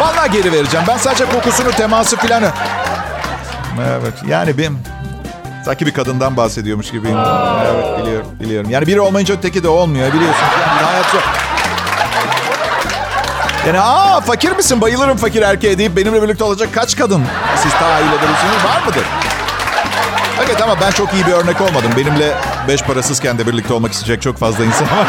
Vallahi 0.00 0.30
geri 0.32 0.52
vereceğim. 0.52 0.86
Ben 0.88 0.96
sadece 0.96 1.24
kokusunu, 1.24 1.70
teması 1.70 2.16
filan... 2.16 2.42
Evet 3.80 4.14
yani 4.28 4.58
bir... 4.58 4.70
Sanki 5.64 5.86
bir 5.86 5.94
kadından 5.94 6.36
bahsediyormuş 6.36 6.90
gibiyim. 6.90 7.16
Evet 7.64 8.02
biliyorum, 8.02 8.26
biliyorum. 8.40 8.70
Yani 8.70 8.86
biri 8.86 9.00
olmayınca 9.00 9.34
öteki 9.34 9.62
de 9.62 9.68
olmuyor 9.68 10.12
biliyorsunuz. 10.12 10.52
Yani 10.76 10.86
hayat 10.86 11.06
zor. 11.06 11.20
Yani 13.66 13.80
aa 13.80 14.20
fakir 14.20 14.56
misin 14.56 14.80
bayılırım 14.80 15.16
fakir 15.16 15.42
erkeğe 15.42 15.78
deyip 15.78 15.96
benimle 15.96 16.22
birlikte 16.22 16.44
olacak 16.44 16.68
kaç 16.74 16.96
kadın 16.96 17.22
siz 17.62 17.72
tahayyül 17.72 18.08
edebilirsiniz 18.08 18.64
var 18.64 18.82
mıdır? 18.86 19.04
Evet 20.50 20.62
ama 20.62 20.80
ben 20.80 20.90
çok 20.90 21.14
iyi 21.14 21.26
bir 21.26 21.32
örnek 21.32 21.60
olmadım. 21.60 21.90
Benimle 21.96 22.34
beş 22.68 22.82
parasızken 22.82 23.38
de 23.38 23.46
birlikte 23.46 23.74
olmak 23.74 23.92
isteyecek 23.92 24.22
çok 24.22 24.36
fazla 24.36 24.64
insan 24.64 24.86
var. 24.86 25.06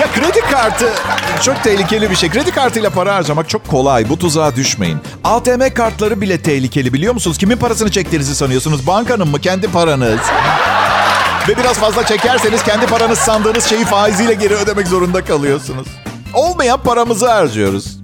Ya 0.00 0.06
kredi 0.14 0.40
kartı 0.40 0.92
çok 1.42 1.62
tehlikeli 1.62 2.10
bir 2.10 2.16
şey. 2.16 2.30
Kredi 2.30 2.50
kartıyla 2.50 2.90
para 2.90 3.14
harcamak 3.14 3.48
çok 3.48 3.68
kolay. 3.68 4.08
Bu 4.08 4.18
tuzağa 4.18 4.56
düşmeyin. 4.56 4.98
ATM 5.24 5.74
kartları 5.74 6.20
bile 6.20 6.42
tehlikeli 6.42 6.92
biliyor 6.92 7.14
musunuz? 7.14 7.38
Kimin 7.38 7.56
parasını 7.56 7.90
çektiğinizi 7.90 8.34
sanıyorsunuz? 8.34 8.86
Bankanın 8.86 9.28
mı? 9.28 9.40
Kendi 9.40 9.68
paranız. 9.68 10.20
Ve 11.48 11.56
biraz 11.56 11.78
fazla 11.78 12.06
çekerseniz 12.06 12.62
kendi 12.62 12.86
paranız 12.86 13.18
sandığınız 13.18 13.64
şeyi 13.64 13.84
faiziyle 13.84 14.34
geri 14.34 14.54
ödemek 14.54 14.88
zorunda 14.88 15.24
kalıyorsunuz. 15.24 15.86
Olmayan 16.34 16.80
paramızı 16.82 17.30
harcıyoruz. 17.30 17.99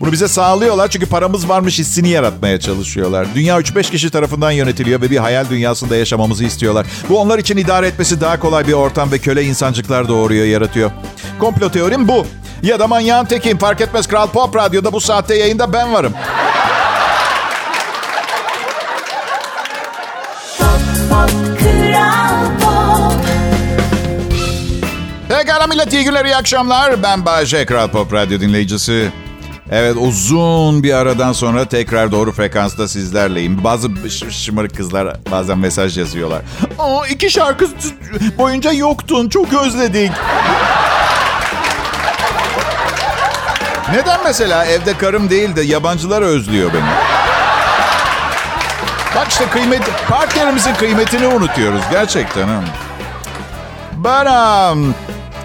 Bunu 0.00 0.12
bize 0.12 0.28
sağlıyorlar 0.28 0.88
çünkü 0.88 1.06
paramız 1.06 1.48
varmış 1.48 1.78
hissini 1.78 2.08
yaratmaya 2.08 2.60
çalışıyorlar. 2.60 3.26
Dünya 3.34 3.60
3-5 3.60 3.90
kişi 3.90 4.10
tarafından 4.10 4.50
yönetiliyor 4.50 5.00
ve 5.00 5.10
bir 5.10 5.16
hayal 5.16 5.50
dünyasında 5.50 5.96
yaşamamızı 5.96 6.44
istiyorlar. 6.44 6.86
Bu 7.08 7.20
onlar 7.20 7.38
için 7.38 7.56
idare 7.56 7.86
etmesi 7.86 8.20
daha 8.20 8.40
kolay 8.40 8.66
bir 8.66 8.72
ortam 8.72 9.12
ve 9.12 9.18
köle 9.18 9.44
insancıklar 9.44 10.08
doğuruyor, 10.08 10.46
yaratıyor. 10.46 10.90
Komplo 11.38 11.70
teorim 11.70 12.08
bu. 12.08 12.26
Ya 12.62 12.78
da 12.78 12.86
manyağın 12.86 13.24
tekim 13.24 13.58
fark 13.58 13.80
etmez 13.80 14.06
Kral 14.06 14.26
Pop 14.26 14.56
Radyo'da 14.56 14.92
bu 14.92 15.00
saatte 15.00 15.34
yayında 15.34 15.72
ben 15.72 15.92
varım. 15.92 16.12
Pekala 25.28 25.66
millet 25.66 25.92
iyi 25.92 26.04
günler 26.04 26.24
iyi 26.24 26.36
akşamlar. 26.36 27.02
Ben 27.02 27.24
Bayece 27.24 27.66
Kral 27.66 27.88
Pop 27.88 28.12
Radyo 28.12 28.40
dinleyicisi. 28.40 29.12
Evet 29.72 29.96
uzun 29.98 30.82
bir 30.82 30.94
aradan 30.94 31.32
sonra 31.32 31.64
tekrar 31.64 32.12
doğru 32.12 32.32
frekansta 32.32 32.88
sizlerleyim. 32.88 33.64
Bazı 33.64 33.88
şımarık 34.30 34.76
kızlar 34.76 35.16
bazen 35.30 35.58
mesaj 35.58 35.98
yazıyorlar. 35.98 36.42
Aa, 36.78 37.06
iki 37.06 37.30
şarkı 37.30 37.68
boyunca 38.38 38.72
yoktun 38.72 39.28
çok 39.28 39.54
özledik. 39.66 40.12
Neden 43.92 44.20
mesela 44.24 44.64
evde 44.66 44.98
karım 44.98 45.30
değil 45.30 45.56
de 45.56 45.62
yabancılar 45.62 46.22
özlüyor 46.22 46.70
beni? 46.74 46.90
Bak 49.16 49.28
işte 49.28 49.44
kıymet, 49.50 49.82
partnerimizin 50.08 50.74
kıymetini 50.74 51.26
unutuyoruz 51.26 51.82
gerçekten. 51.90 52.48
Ben 53.96 54.24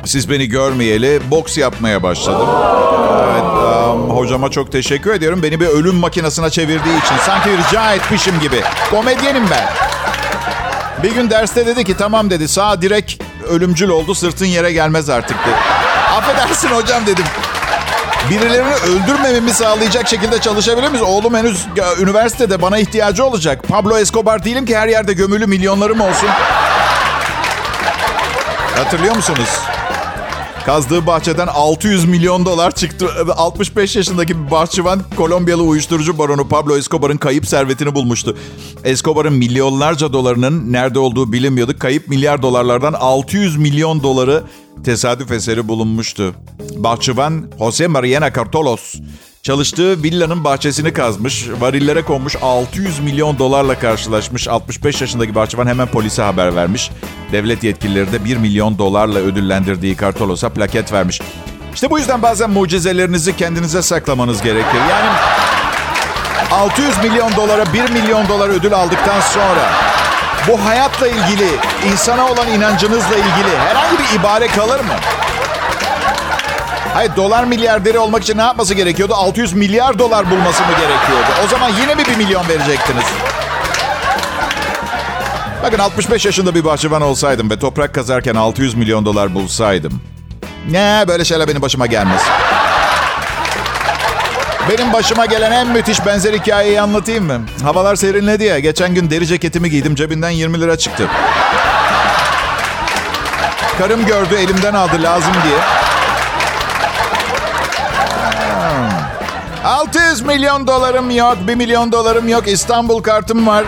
siz 0.05 0.29
beni 0.29 0.47
görmeyeli 0.47 1.21
boks 1.31 1.57
yapmaya 1.57 2.03
başladım. 2.03 2.47
Evet, 3.31 3.43
am, 3.93 4.09
hocama 4.09 4.51
çok 4.51 4.71
teşekkür 4.71 5.13
ediyorum. 5.13 5.43
Beni 5.43 5.59
bir 5.59 5.67
ölüm 5.67 5.95
makinesine 5.95 6.49
çevirdiği 6.49 6.99
için. 6.99 7.15
Sanki 7.25 7.49
rica 7.57 7.93
etmişim 7.93 8.39
gibi. 8.39 8.61
Komedyenim 8.89 9.43
ben. 9.51 9.69
Bir 11.03 11.15
gün 11.15 11.29
derste 11.29 11.65
dedi 11.65 11.83
ki 11.83 11.97
tamam 11.97 12.29
dedi 12.29 12.47
sağ 12.47 12.81
direkt 12.81 13.23
ölümcül 13.49 13.89
oldu 13.89 14.15
sırtın 14.15 14.45
yere 14.45 14.71
gelmez 14.71 15.09
artık 15.09 15.37
dedi. 15.45 15.55
Affedersin 16.17 16.67
hocam 16.67 17.05
dedim. 17.07 17.25
Birilerini 18.29 18.73
öldürmememi 18.73 19.51
sağlayacak 19.53 20.07
şekilde 20.07 20.41
çalışabilir 20.41 20.87
miyiz? 20.87 21.03
Oğlum 21.03 21.35
henüz 21.35 21.65
üniversitede 21.99 22.61
bana 22.61 22.77
ihtiyacı 22.77 23.25
olacak. 23.25 23.67
Pablo 23.67 23.97
Escobar 23.97 24.43
değilim 24.43 24.65
ki 24.65 24.77
her 24.77 24.87
yerde 24.87 25.13
gömülü 25.13 25.45
milyonlarım 25.45 26.01
olsun. 26.01 26.29
Hatırlıyor 28.77 29.15
musunuz? 29.15 29.49
Kazdığı 30.65 31.07
bahçeden 31.07 31.47
600 31.47 32.05
milyon 32.05 32.45
dolar 32.45 32.75
çıktı. 32.75 33.07
65 33.35 33.95
yaşındaki 33.95 34.45
bir 34.45 34.51
bahçıvan 34.51 35.01
Kolombiyalı 35.17 35.63
uyuşturucu 35.63 36.17
baronu 36.17 36.47
Pablo 36.47 36.77
Escobar'ın 36.77 37.17
kayıp 37.17 37.47
servetini 37.47 37.95
bulmuştu. 37.95 38.37
Escobar'ın 38.83 39.33
milyonlarca 39.33 40.13
dolarının 40.13 40.73
nerede 40.73 40.99
olduğu 40.99 41.31
bilinmiyordu. 41.31 41.79
Kayıp 41.79 42.07
milyar 42.07 42.41
dolarlardan 42.41 42.93
600 42.93 43.57
milyon 43.57 44.03
doları 44.03 44.43
tesadüf 44.83 45.31
eseri 45.31 45.67
bulunmuştu. 45.67 46.33
Bahçıvan 46.75 47.45
Jose 47.59 47.87
Mariana 47.87 48.33
Cartolos 48.33 48.95
çalıştığı 49.43 50.03
villanın 50.03 50.43
bahçesini 50.43 50.93
kazmış. 50.93 51.47
Varillere 51.59 52.01
konmuş 52.01 52.35
600 52.41 52.99
milyon 52.99 53.39
dolarla 53.39 53.79
karşılaşmış. 53.79 54.47
65 54.47 55.01
yaşındaki 55.01 55.35
bahçıvan 55.35 55.67
hemen 55.67 55.87
polise 55.87 56.21
haber 56.21 56.55
vermiş. 56.55 56.91
Devlet 57.33 57.63
yetkilileri 57.63 58.11
de 58.11 58.25
1 58.25 58.37
milyon 58.37 58.77
dolarla 58.77 59.19
ödüllendirdiği 59.19 59.97
Cartolos'a 59.97 60.49
plaket 60.49 60.93
vermiş. 60.93 61.21
İşte 61.73 61.89
bu 61.89 61.99
yüzden 61.99 62.21
bazen 62.21 62.49
mucizelerinizi 62.49 63.35
kendinize 63.35 63.81
saklamanız 63.81 64.41
gerekir. 64.41 64.79
Yani 64.89 65.09
600 66.51 66.97
milyon 67.03 67.35
dolara 67.35 67.73
1 67.73 67.89
milyon 67.89 68.27
dolar 68.27 68.49
ödül 68.49 68.73
aldıktan 68.73 69.21
sonra 69.21 69.71
bu 70.47 70.65
hayatla 70.65 71.07
ilgili, 71.07 71.47
insana 71.91 72.31
olan 72.31 72.47
inancınızla 72.47 73.15
ilgili 73.15 73.57
herhangi 73.67 73.97
bir 73.99 74.19
ibare 74.19 74.47
kalır 74.47 74.79
mı? 74.79 74.93
Hayır 76.93 77.15
dolar 77.15 77.43
milyarderi 77.43 77.99
olmak 77.99 78.23
için 78.23 78.37
ne 78.37 78.41
yapması 78.41 78.73
gerekiyordu? 78.73 79.13
600 79.15 79.53
milyar 79.53 79.99
dolar 79.99 80.31
bulması 80.31 80.63
mı 80.63 80.69
gerekiyordu? 80.69 81.31
O 81.45 81.47
zaman 81.47 81.71
yine 81.81 81.95
mi 81.95 82.03
1 82.07 82.17
milyon 82.17 82.47
verecektiniz? 82.47 83.05
Bakın 85.63 85.79
65 85.79 86.25
yaşında 86.25 86.55
bir 86.55 86.65
bahçıvan 86.65 87.01
olsaydım 87.01 87.49
ve 87.49 87.59
toprak 87.59 87.93
kazarken 87.95 88.35
600 88.35 88.75
milyon 88.75 89.05
dolar 89.05 89.33
bulsaydım. 89.35 90.01
Ne 90.71 91.05
böyle 91.07 91.25
şeyler 91.25 91.47
benim 91.47 91.61
başıma 91.61 91.85
gelmez. 91.85 92.21
Benim 94.69 94.93
başıma 94.93 95.25
gelen 95.25 95.51
en 95.51 95.67
müthiş 95.67 96.05
benzer 96.05 96.33
hikayeyi 96.33 96.81
anlatayım 96.81 97.25
mı? 97.25 97.41
Havalar 97.63 97.95
serinledi 97.95 98.43
ya. 98.43 98.59
Geçen 98.59 98.95
gün 98.95 99.09
deri 99.09 99.27
ceketimi 99.27 99.69
giydim. 99.69 99.95
Cebinden 99.95 100.29
20 100.29 100.61
lira 100.61 100.77
çıktı. 100.77 101.07
Karım 103.77 104.05
gördü 104.05 104.35
elimden 104.35 104.73
aldı 104.73 105.03
lazım 105.03 105.33
diye. 105.43 105.57
600 109.65 110.21
milyon 110.21 110.67
dolarım 110.67 111.11
yok. 111.11 111.37
1 111.47 111.55
milyon 111.55 111.91
dolarım 111.91 112.27
yok. 112.27 112.47
İstanbul 112.47 113.03
kartım 113.03 113.47
var. 113.47 113.63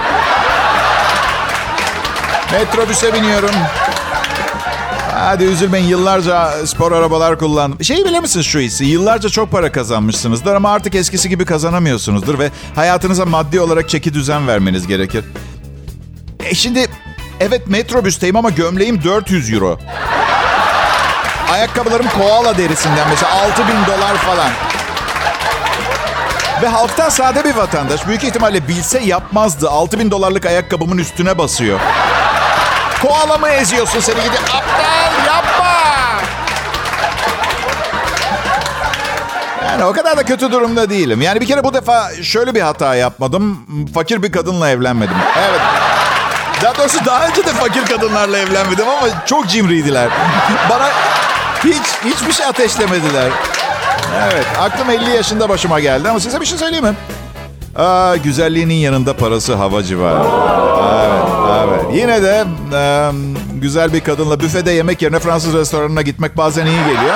Metrobüse 2.55 3.13
biniyorum. 3.13 3.50
Hadi 5.13 5.43
üzülmeyin 5.43 5.85
yıllarca 5.88 6.51
spor 6.65 6.91
arabalar 6.91 7.39
kullandım. 7.39 7.83
Şeyi 7.83 8.05
bilir 8.05 8.19
misiniz 8.19 8.45
şu 8.45 8.59
hissi? 8.59 8.85
Yıllarca 8.85 9.29
çok 9.29 9.51
para 9.51 9.71
kazanmışsınızdır 9.71 10.55
ama 10.55 10.71
artık 10.71 10.95
eskisi 10.95 11.29
gibi 11.29 11.45
kazanamıyorsunuzdur 11.45 12.39
ve 12.39 12.51
hayatınıza 12.75 13.25
maddi 13.25 13.59
olarak 13.59 13.89
çeki 13.89 14.13
düzen 14.13 14.47
vermeniz 14.47 14.88
gerekir. 14.88 15.25
E 16.45 16.55
şimdi 16.55 16.88
evet 17.39 17.67
metrobüsteyim 17.67 18.35
ama 18.35 18.50
gömleğim 18.50 19.03
400 19.03 19.53
euro. 19.53 19.79
Ayakkabılarım 21.51 22.07
koala 22.07 22.57
derisinden 22.57 23.09
mesela 23.09 23.31
6000 23.31 23.65
dolar 23.88 24.15
falan. 24.15 24.51
Ve 26.62 26.67
halktan 26.67 27.09
sade 27.09 27.43
bir 27.43 27.55
vatandaş 27.55 28.07
büyük 28.07 28.24
ihtimalle 28.24 28.67
bilse 28.67 29.00
yapmazdı. 29.00 29.69
6000 29.69 30.12
dolarlık 30.12 30.45
ayakkabımın 30.45 30.97
üstüne 30.97 31.38
basıyor. 31.38 31.79
Koala 33.02 33.38
mı 33.38 33.48
eziyorsun 33.48 34.00
seni 34.00 34.16
gidip 34.24 34.42
aptal 34.56 35.25
yapma. 35.28 35.75
Yani 39.70 39.86
o 39.86 39.94
kadar 39.94 40.18
da 40.18 40.24
kötü 40.24 40.52
durumda 40.52 40.90
değilim. 40.90 41.22
Yani 41.22 41.42
bir 41.42 41.46
kere 41.48 41.64
bu 41.64 41.74
defa 41.74 42.10
şöyle 42.24 42.56
bir 42.56 42.62
hata 42.62 42.96
yapmadım. 42.96 43.60
Fakir 43.94 44.24
bir 44.24 44.32
kadınla 44.32 44.70
evlenmedim. 44.70 45.16
Evet. 45.50 45.62
Daha 46.64 46.78
doğrusu 46.78 47.06
daha 47.06 47.28
önce 47.28 47.46
de 47.46 47.50
fakir 47.54 47.86
kadınlarla 47.86 48.38
evlenmedim 48.38 48.86
ama 48.90 49.25
çok 49.25 49.48
cimriydiler. 49.48 50.10
Bana 50.70 50.90
hiç 51.64 51.84
hiçbir 52.06 52.34
şey 52.34 52.46
ateşlemediler. 52.46 53.32
Evet, 54.24 54.46
aklım 54.62 54.90
50 54.90 55.10
yaşında 55.10 55.50
başıma 55.50 55.80
geldi 55.80 56.10
ama 56.10 56.20
size 56.20 56.42
bir 56.42 56.46
şey 56.46 56.58
söyleyeyim 56.58 56.86
mi? 56.86 56.94
Aa, 57.75 58.16
güzelliğinin 58.16 58.74
yanında 58.74 59.18
parası 59.18 59.56
havacı 59.56 60.02
var. 60.02 60.14
Evet. 61.06 61.25
Yine 61.94 62.24
de 62.24 62.46
e, 62.74 63.12
güzel 63.54 63.94
bir 63.94 64.01
kadınla 64.01 64.39
büfede 64.39 64.72
yemek 64.72 65.01
yerine 65.01 65.20
Fransız 65.20 65.54
restoranına 65.54 66.01
gitmek 66.01 66.38
bazen 66.38 66.65
iyi 66.65 66.77
geliyor. 66.77 67.15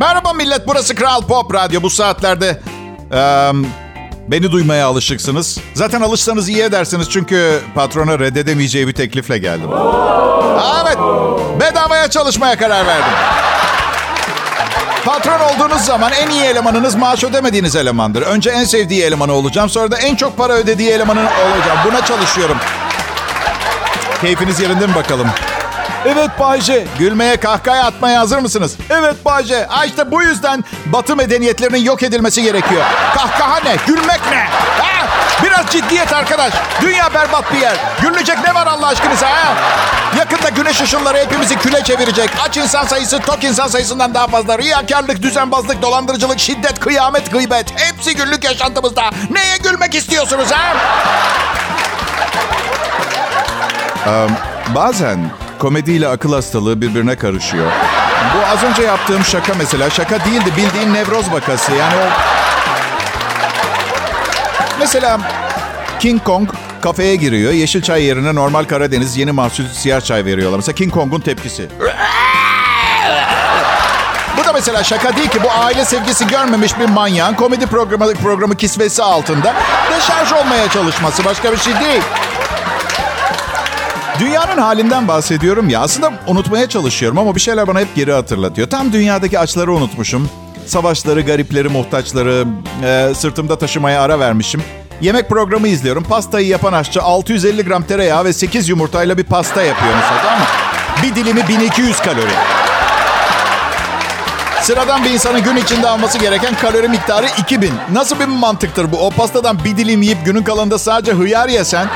Merhaba 0.00 0.32
millet, 0.32 0.66
burası 0.66 0.94
Kral 0.94 1.22
Pop 1.22 1.54
Radyo. 1.54 1.82
Bu 1.82 1.90
saatlerde 1.90 2.60
e, 3.12 3.52
beni 4.28 4.52
duymaya 4.52 4.86
alışıksınız. 4.86 5.58
Zaten 5.74 6.00
alışsanız 6.00 6.48
iyi 6.48 6.62
edersiniz 6.62 7.10
çünkü 7.10 7.60
patrona 7.74 8.18
reddedemeyeceği 8.18 8.88
bir 8.88 8.92
teklifle 8.92 9.38
geldim. 9.38 9.70
Evet, 10.84 10.98
bedavaya 11.60 12.10
çalışmaya 12.10 12.58
karar 12.58 12.86
verdim. 12.86 13.12
Patron 15.04 15.40
olduğunuz 15.40 15.80
zaman 15.82 16.12
en 16.12 16.30
iyi 16.30 16.42
elemanınız 16.42 16.94
maaş 16.94 17.24
ödemediğiniz 17.24 17.76
elemandır. 17.76 18.22
Önce 18.22 18.50
en 18.50 18.64
sevdiği 18.64 19.02
elemanı 19.02 19.32
olacağım. 19.32 19.70
Sonra 19.70 19.90
da 19.90 19.98
en 19.98 20.16
çok 20.16 20.36
para 20.38 20.52
ödediği 20.52 20.90
elemanın 20.90 21.24
olacağım. 21.24 21.78
Buna 21.84 22.04
çalışıyorum. 22.06 22.56
Keyfiniz 24.20 24.60
yerinde 24.60 24.86
mi 24.86 24.94
bakalım? 24.94 25.26
Evet 26.06 26.30
Bayce. 26.40 26.86
Gülmeye 26.98 27.36
kahkaha 27.36 27.86
atmaya 27.86 28.20
hazır 28.20 28.38
mısınız? 28.38 28.76
Evet 28.90 29.24
Bayce. 29.24 29.66
Ha 29.70 29.84
işte 29.84 30.10
bu 30.10 30.22
yüzden 30.22 30.64
batı 30.86 31.16
medeniyetlerinin 31.16 31.78
yok 31.84 32.02
edilmesi 32.02 32.42
gerekiyor. 32.42 32.82
Kahkaha 33.14 33.58
ne? 33.64 33.76
Gülmek 33.86 34.20
ne? 34.30 34.36
Ha? 34.78 35.03
Biraz 35.42 35.66
ciddiyet 35.70 36.12
arkadaş. 36.12 36.52
Dünya 36.82 37.14
berbat 37.14 37.52
bir 37.52 37.58
yer. 37.58 37.76
Gülünecek 38.02 38.38
ne 38.44 38.54
var 38.54 38.66
Allah 38.66 38.86
aşkınıza 38.86 39.26
ha? 39.26 39.54
Yakında 40.18 40.48
güneş 40.48 40.80
ışınları 40.80 41.18
hepimizi 41.18 41.58
küle 41.58 41.84
çevirecek. 41.84 42.30
Aç 42.48 42.56
insan 42.56 42.84
sayısı 42.84 43.20
tok 43.20 43.44
insan 43.44 43.66
sayısından 43.68 44.14
daha 44.14 44.26
fazla. 44.26 44.58
Riyakarlık, 44.58 45.22
düzenbazlık, 45.22 45.82
dolandırıcılık, 45.82 46.38
şiddet, 46.40 46.80
kıyamet, 46.80 47.32
gıybet. 47.32 47.80
Hepsi 47.80 48.16
günlük 48.16 48.44
yaşantımızda. 48.44 49.02
Neye 49.30 49.56
gülmek 49.62 49.94
istiyorsunuz 49.94 50.48
ha? 50.52 50.76
Bazen 54.74 55.30
komediyle 55.58 56.08
akıl 56.08 56.32
hastalığı 56.32 56.80
birbirine 56.80 57.16
karışıyor. 57.16 57.66
Bu 58.34 58.46
az 58.52 58.62
önce 58.62 58.82
yaptığım 58.82 59.24
şaka 59.24 59.52
mesela 59.58 59.90
şaka 59.90 60.24
değildi 60.24 60.52
bildiğin 60.56 60.94
nevroz 60.94 61.32
vakası. 61.32 61.72
Yani 61.72 61.94
o... 61.96 62.06
Mesela 64.84 65.18
King 66.00 66.24
Kong 66.24 66.48
kafeye 66.82 67.16
giriyor. 67.16 67.52
Yeşil 67.52 67.82
çay 67.82 68.02
yerine 68.04 68.34
normal 68.34 68.64
Karadeniz 68.64 69.16
yeni 69.16 69.32
mahsul 69.32 69.64
siyah 69.72 70.00
çay 70.00 70.24
veriyorlar. 70.24 70.56
Mesela 70.56 70.74
King 70.74 70.92
Kong'un 70.92 71.20
tepkisi. 71.20 71.68
Bu 74.38 74.44
da 74.44 74.52
mesela 74.52 74.84
şaka 74.84 75.16
değil 75.16 75.28
ki. 75.28 75.38
Bu 75.44 75.50
aile 75.64 75.84
sevgisi 75.84 76.26
görmemiş 76.26 76.78
bir 76.78 76.84
manyağın 76.88 77.34
komedi 77.34 77.66
programı, 77.66 78.14
programı 78.14 78.56
kisvesi 78.56 79.02
altında 79.02 79.54
deşarj 79.96 80.32
olmaya 80.32 80.68
çalışması. 80.68 81.24
Başka 81.24 81.52
bir 81.52 81.58
şey 81.58 81.74
değil. 81.80 82.02
Dünyanın 84.20 84.58
halinden 84.58 85.08
bahsediyorum 85.08 85.68
ya. 85.68 85.80
Aslında 85.80 86.12
unutmaya 86.26 86.68
çalışıyorum 86.68 87.18
ama 87.18 87.34
bir 87.34 87.40
şeyler 87.40 87.66
bana 87.66 87.80
hep 87.80 87.94
geri 87.96 88.12
hatırlatıyor. 88.12 88.70
Tam 88.70 88.92
dünyadaki 88.92 89.38
açları 89.38 89.72
unutmuşum. 89.72 90.30
Savaşları, 90.66 91.20
garipleri, 91.20 91.68
muhtaçları 91.68 92.44
e, 92.84 93.12
sırtımda 93.14 93.58
taşımaya 93.58 94.02
ara 94.02 94.18
vermişim. 94.18 94.62
Yemek 95.00 95.28
programı 95.28 95.68
izliyorum. 95.68 96.04
Pastayı 96.04 96.46
yapan 96.46 96.72
aşçı 96.72 97.02
650 97.02 97.64
gram 97.64 97.82
tereyağı 97.82 98.24
ve 98.24 98.32
8 98.32 98.68
yumurtayla 98.68 99.18
bir 99.18 99.24
pasta 99.24 99.62
yapıyor 99.62 99.94
mesela 99.94 100.38
mı? 100.38 100.44
Bir 101.02 101.14
dilimi 101.14 101.48
1200 101.48 102.00
kalori. 102.00 102.30
Sıradan 104.62 105.04
bir 105.04 105.10
insanın 105.10 105.42
gün 105.42 105.56
içinde 105.56 105.88
alması 105.88 106.18
gereken 106.18 106.54
kalori 106.54 106.88
miktarı 106.88 107.26
2000. 107.38 107.72
Nasıl 107.92 108.20
bir 108.20 108.24
mantıktır 108.24 108.92
bu? 108.92 108.96
O 109.06 109.10
pastadan 109.10 109.58
bir 109.64 109.76
dilim 109.76 110.02
yiyip 110.02 110.24
günün 110.24 110.42
kalanında 110.42 110.78
sadece 110.78 111.12
hıyar 111.12 111.48
yesen 111.48 111.88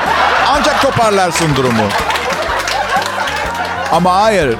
ancak 0.47 0.81
toparlarsın 0.81 1.55
durumu. 1.55 1.83
Ama 3.91 4.15
hayır. 4.21 4.55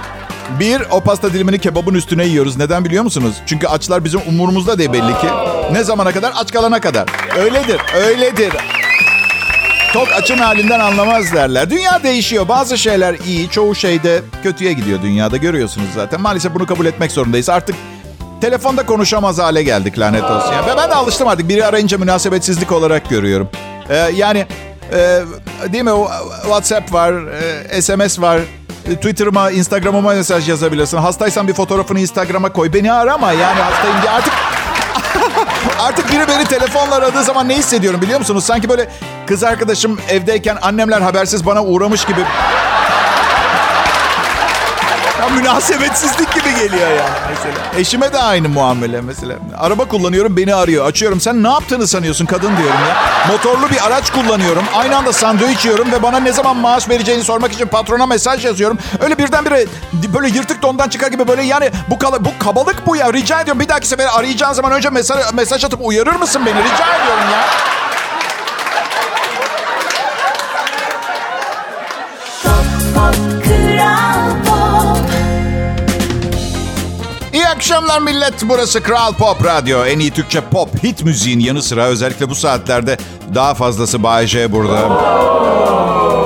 Bir, 0.59 0.81
o 0.91 1.01
pasta 1.01 1.33
dilimini 1.33 1.59
kebabın 1.59 1.93
üstüne 1.93 2.25
yiyoruz. 2.25 2.57
Neden 2.57 2.85
biliyor 2.85 3.03
musunuz? 3.03 3.35
Çünkü 3.45 3.67
açlar 3.67 4.03
bizim 4.03 4.21
umurumuzda 4.27 4.77
değil 4.77 4.93
belli 4.93 5.19
ki. 5.21 5.27
Ne 5.71 5.83
zamana 5.83 6.11
kadar? 6.11 6.33
Aç 6.35 6.51
kalana 6.51 6.81
kadar. 6.81 7.07
Öyledir, 7.37 7.81
öyledir. 7.95 8.53
Tok 9.93 10.07
açın 10.13 10.37
halinden 10.37 10.79
anlamaz 10.79 11.33
derler. 11.33 11.69
Dünya 11.69 12.03
değişiyor. 12.03 12.47
Bazı 12.47 12.77
şeyler 12.77 13.15
iyi, 13.27 13.49
çoğu 13.49 13.75
şey 13.75 14.03
de 14.03 14.21
kötüye 14.43 14.73
gidiyor 14.73 15.01
dünyada. 15.01 15.37
Görüyorsunuz 15.37 15.87
zaten. 15.95 16.21
Maalesef 16.21 16.53
bunu 16.53 16.65
kabul 16.65 16.85
etmek 16.85 17.11
zorundayız. 17.11 17.49
Artık 17.49 17.75
telefonda 18.41 18.85
konuşamaz 18.85 19.39
hale 19.39 19.63
geldik 19.63 19.99
lanet 19.99 20.23
olsun. 20.23 20.53
Yani 20.53 20.67
ben 20.77 20.89
de 20.89 20.95
alıştım 20.95 21.27
artık. 21.27 21.49
Biri 21.49 21.65
arayınca 21.65 21.97
münasebetsizlik 21.97 22.71
olarak 22.71 23.09
görüyorum. 23.09 23.49
Ee, 23.89 23.95
yani 23.95 24.45
e, 24.93 25.21
değil 25.73 25.83
mi? 25.83 25.91
WhatsApp 26.41 26.93
var, 26.93 27.13
e, 27.71 27.81
SMS 27.81 28.19
var. 28.19 28.41
E, 28.89 28.95
Twitter'ıma, 28.95 29.51
Instagram'ıma 29.51 30.13
mesaj 30.13 30.49
yazabilirsin. 30.49 30.97
Hastaysan 30.97 31.47
bir 31.47 31.53
fotoğrafını 31.53 31.99
Instagram'a 31.99 32.53
koy. 32.53 32.73
Beni 32.73 32.93
arama 32.93 33.31
yani 33.31 33.61
hastayım 33.61 34.01
diye. 34.01 34.11
Artık 34.11 34.33
Artık 35.79 36.11
biri 36.11 36.27
beni 36.27 36.45
telefonla 36.45 36.95
aradığı 36.95 37.23
zaman 37.23 37.49
ne 37.49 37.57
hissediyorum 37.57 38.01
biliyor 38.01 38.19
musunuz? 38.19 38.43
Sanki 38.43 38.69
böyle 38.69 38.89
kız 39.27 39.43
arkadaşım 39.43 39.99
evdeyken 40.09 40.57
annemler 40.61 41.01
habersiz 41.01 41.45
bana 41.45 41.63
uğramış 41.63 42.05
gibi. 42.05 42.21
Münasebetsizlik 45.35 46.33
gibi 46.33 46.55
geliyor 46.55 46.89
ya 46.89 47.05
mesela. 47.29 47.79
Eşime 47.79 48.13
de 48.13 48.19
aynı 48.19 48.49
muamele 48.49 49.01
mesela. 49.01 49.35
Araba 49.57 49.85
kullanıyorum 49.85 50.37
beni 50.37 50.55
arıyor. 50.55 50.85
Açıyorum 50.85 51.19
sen 51.21 51.43
ne 51.43 51.49
yaptığını 51.49 51.87
sanıyorsun 51.87 52.25
kadın 52.25 52.57
diyorum 52.57 52.79
ya. 52.89 52.95
Motorlu 53.31 53.69
bir 53.69 53.87
araç 53.87 54.11
kullanıyorum. 54.11 54.63
Aynı 54.75 54.97
anda 54.97 55.13
sandviç 55.13 55.65
yiyorum 55.65 55.91
ve 55.91 56.03
bana 56.03 56.19
ne 56.19 56.33
zaman 56.33 56.57
maaş 56.57 56.89
vereceğini 56.89 57.23
sormak 57.23 57.51
için 57.53 57.67
patrona 57.67 58.05
mesaj 58.05 58.45
yazıyorum. 58.45 58.77
Öyle 58.99 59.17
birdenbire 59.17 59.65
böyle 60.13 60.27
yırtık 60.27 60.61
dondan 60.61 60.89
çıkar 60.89 61.07
gibi 61.07 61.27
böyle 61.27 61.43
yani 61.43 61.71
bu, 61.89 61.99
kala, 61.99 62.25
bu 62.25 62.29
kabalık 62.39 62.87
bu 62.87 62.95
ya. 62.95 63.13
Rica 63.13 63.41
ediyorum 63.41 63.59
bir 63.61 63.69
dahaki 63.69 63.87
sefer 63.87 64.07
arayacağın 64.13 64.53
zaman 64.53 64.71
önce 64.71 64.89
mesaj, 64.89 65.33
mesaj 65.33 65.63
atıp 65.65 65.79
uyarır 65.83 66.15
mısın 66.15 66.41
beni? 66.45 66.57
Rica 66.59 66.85
ediyorum 67.03 67.23
ya. 67.31 67.45
Akşamlar 77.59 77.99
millet. 77.99 78.33
Burası 78.43 78.83
Kral 78.83 79.13
Pop 79.13 79.45
Radyo. 79.45 79.85
En 79.85 79.99
iyi 79.99 80.11
Türkçe 80.11 80.41
pop 80.41 80.83
hit 80.83 81.03
müziğin 81.03 81.39
yanı 81.39 81.61
sıra 81.61 81.85
özellikle 81.85 82.29
bu 82.29 82.35
saatlerde 82.35 82.97
daha 83.35 83.53
fazlası 83.53 84.03
Bay 84.03 84.27
J 84.27 84.51
burada. 84.51 84.87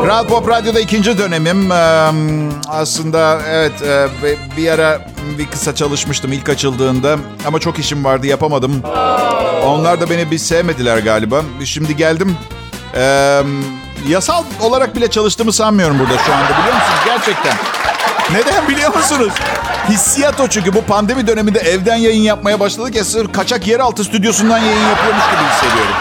Kral 0.04 0.28
Pop 0.28 0.50
Radyo'da 0.50 0.80
ikinci 0.80 1.18
dönemim. 1.18 1.72
Aslında 2.68 3.42
evet 3.48 3.72
bir 4.58 4.70
ara 4.70 5.02
bir 5.38 5.48
kısa 5.48 5.76
çalışmıştım 5.76 6.34
ilk 6.34 6.50
açıldığında. 6.50 7.18
Ama 7.46 7.60
çok 7.60 7.80
işim 7.80 8.06
vardı 8.06 8.28
yapamadım. 8.28 8.82
Onlar 9.66 10.02
da 10.02 10.10
beni 10.10 10.32
bir 10.32 10.38
sevmediler 10.38 10.98
galiba. 10.98 11.42
Şimdi 11.66 11.96
geldim. 11.96 12.38
Yasal 14.08 14.44
olarak 14.62 14.96
bile 14.96 15.10
çalıştığımı 15.10 15.54
sanmıyorum 15.54 16.00
burada 16.00 16.18
şu 16.18 16.34
anda 16.34 16.50
biliyor 16.50 16.76
musunuz? 16.76 17.00
Gerçekten. 17.06 17.54
Neden 18.32 18.68
biliyor 18.68 18.96
musunuz? 18.96 19.34
Hissiyat 19.90 20.40
o 20.40 20.48
çünkü 20.48 20.74
bu 20.74 20.82
pandemi 20.82 21.28
döneminde 21.28 21.60
evden 21.60 21.96
yayın 21.96 22.22
yapmaya 22.22 22.60
başladık 22.60 22.96
ya 22.96 23.04
sır 23.04 23.34
kaçak 23.34 23.68
yeraltı 23.68 24.04
stüdyosundan 24.04 24.58
yayın 24.58 24.88
yapıyormuş 24.90 25.24
gibi 25.26 25.42
hissediyorum. 25.54 25.96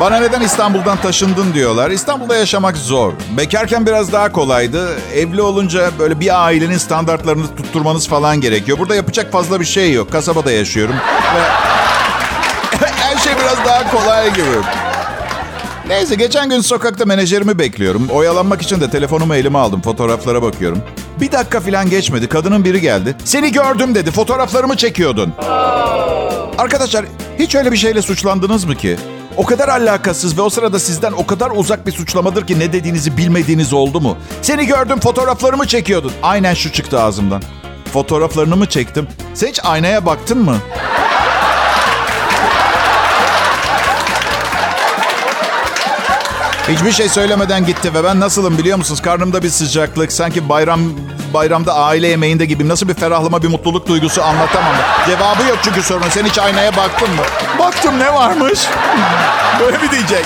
Bana 0.00 0.16
neden 0.16 0.40
İstanbul'dan 0.40 0.96
taşındın 0.96 1.54
diyorlar. 1.54 1.90
İstanbul'da 1.90 2.36
yaşamak 2.36 2.76
zor. 2.76 3.12
Bekarken 3.36 3.86
biraz 3.86 4.12
daha 4.12 4.32
kolaydı. 4.32 4.88
Evli 5.14 5.42
olunca 5.42 5.90
böyle 5.98 6.20
bir 6.20 6.44
ailenin 6.44 6.78
standartlarını 6.78 7.56
tutturmanız 7.56 8.08
falan 8.08 8.40
gerekiyor. 8.40 8.78
Burada 8.78 8.94
yapacak 8.94 9.32
fazla 9.32 9.60
bir 9.60 9.64
şey 9.64 9.92
yok. 9.92 10.12
Kasabada 10.12 10.50
yaşıyorum. 10.52 10.94
Ve 12.80 12.86
her 12.96 13.18
şey 13.18 13.32
biraz 13.36 13.64
daha 13.66 13.90
kolay 13.90 14.34
gibi. 14.34 14.44
Neyse 15.88 16.14
geçen 16.14 16.48
gün 16.50 16.60
sokakta 16.60 17.04
menajerimi 17.04 17.58
bekliyorum. 17.58 18.08
Oyalanmak 18.10 18.62
için 18.62 18.80
de 18.80 18.90
telefonumu 18.90 19.34
elime 19.34 19.58
aldım. 19.58 19.82
Fotoğraflara 19.82 20.42
bakıyorum. 20.42 20.82
Bir 21.20 21.32
dakika 21.32 21.60
falan 21.60 21.90
geçmedi. 21.90 22.28
Kadının 22.28 22.64
biri 22.64 22.80
geldi. 22.80 23.16
Seni 23.24 23.52
gördüm 23.52 23.94
dedi. 23.94 24.10
Fotoğraflarımı 24.10 24.76
çekiyordun. 24.76 25.32
Arkadaşlar 26.58 27.04
hiç 27.38 27.54
öyle 27.54 27.72
bir 27.72 27.76
şeyle 27.76 28.02
suçlandınız 28.02 28.64
mı 28.64 28.74
ki? 28.76 28.96
O 29.36 29.44
kadar 29.44 29.68
alakasız 29.68 30.38
ve 30.38 30.42
o 30.42 30.50
sırada 30.50 30.78
sizden 30.78 31.12
o 31.12 31.26
kadar 31.26 31.50
uzak 31.54 31.86
bir 31.86 31.92
suçlamadır 31.92 32.46
ki 32.46 32.58
ne 32.58 32.72
dediğinizi 32.72 33.16
bilmediğiniz 33.16 33.72
oldu 33.72 34.00
mu? 34.00 34.16
Seni 34.42 34.66
gördüm 34.66 35.00
fotoğraflarımı 35.00 35.66
çekiyordun. 35.66 36.12
Aynen 36.22 36.54
şu 36.54 36.72
çıktı 36.72 37.00
ağzımdan. 37.00 37.42
Fotoğraflarını 37.92 38.56
mı 38.56 38.66
çektim? 38.66 39.08
Sen 39.34 39.46
hiç 39.48 39.60
aynaya 39.64 40.06
baktın 40.06 40.38
mı? 40.38 40.56
Hiçbir 46.68 46.92
şey 46.92 47.08
söylemeden 47.08 47.66
gitti 47.66 47.94
ve 47.94 48.04
ben 48.04 48.20
nasılım 48.20 48.58
biliyor 48.58 48.78
musunuz? 48.78 49.02
Karnımda 49.02 49.42
bir 49.42 49.48
sıcaklık. 49.48 50.12
Sanki 50.12 50.48
bayram 50.48 50.80
bayramda 51.34 51.74
aile 51.74 52.08
yemeğinde 52.08 52.44
gibi 52.44 52.68
nasıl 52.68 52.88
bir 52.88 52.94
ferahlama, 52.94 53.42
bir 53.42 53.48
mutluluk 53.48 53.88
duygusu 53.88 54.22
anlatamam. 54.22 54.74
Cevabı 55.06 55.42
yok 55.48 55.58
çünkü 55.62 55.82
sorunun. 55.82 56.08
Sen 56.08 56.24
hiç 56.24 56.38
aynaya 56.38 56.76
baktın 56.76 57.10
mı? 57.10 57.22
Baktım 57.58 57.98
ne 57.98 58.14
varmış? 58.14 58.60
Böyle 59.60 59.78
mi 59.78 59.90
diyecek? 59.90 60.24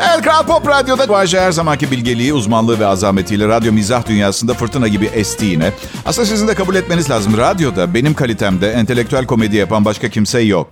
Evet 0.00 0.22
Kral 0.24 0.42
Pop 0.42 0.68
Radyo'da 0.68 1.08
Bayce 1.08 1.40
her 1.40 1.52
zamanki 1.52 1.90
bilgeliği, 1.90 2.32
uzmanlığı 2.32 2.80
ve 2.80 2.86
azametiyle 2.86 3.48
radyo 3.48 3.72
mizah 3.72 4.06
dünyasında 4.06 4.54
fırtına 4.54 4.88
gibi 4.88 5.06
esti 5.06 5.44
yine. 5.44 5.72
Aslında 6.06 6.26
sizin 6.26 6.48
de 6.48 6.54
kabul 6.54 6.74
etmeniz 6.74 7.10
lazım. 7.10 7.36
Radyoda 7.36 7.94
benim 7.94 8.14
kalitemde 8.14 8.72
entelektüel 8.72 9.26
komedi 9.26 9.56
yapan 9.56 9.84
başka 9.84 10.08
kimse 10.08 10.40
yok. 10.40 10.68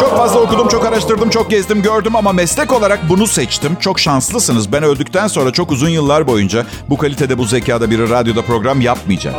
Çok 0.00 0.16
fazla 0.16 0.40
okudum, 0.40 0.68
çok 0.68 0.86
araştırdım, 0.86 1.30
çok 1.30 1.50
gezdim, 1.50 1.82
gördüm 1.82 2.16
ama 2.16 2.32
meslek 2.32 2.72
olarak 2.72 3.08
bunu 3.08 3.26
seçtim. 3.26 3.76
Çok 3.80 4.00
şanslısınız. 4.00 4.72
Ben 4.72 4.82
öldükten 4.82 5.26
sonra 5.26 5.50
çok 5.50 5.72
uzun 5.72 5.88
yıllar 5.88 6.26
boyunca 6.26 6.66
bu 6.90 6.98
kalitede, 6.98 7.38
bu 7.38 7.44
zekada 7.44 7.90
biri 7.90 8.10
radyoda 8.10 8.42
program 8.42 8.80
yapmayacak. 8.80 9.34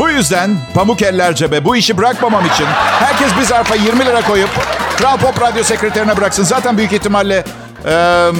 Bu 0.00 0.08
yüzden 0.08 0.56
pamuk 0.74 1.02
eller 1.02 1.34
cebe 1.34 1.64
bu 1.64 1.76
işi 1.76 1.98
bırakmamam 1.98 2.46
için 2.46 2.66
herkes 3.00 3.36
bir 3.38 3.42
zarfa 3.42 3.74
20 3.74 4.06
lira 4.06 4.22
koyup 4.22 4.50
Kral 4.96 5.18
Pop 5.18 5.40
Radyo 5.40 5.64
sekreterine 5.64 6.16
bıraksın. 6.16 6.44
Zaten 6.44 6.78
büyük 6.78 6.92
ihtimalle 6.92 7.44
e, 7.86 8.30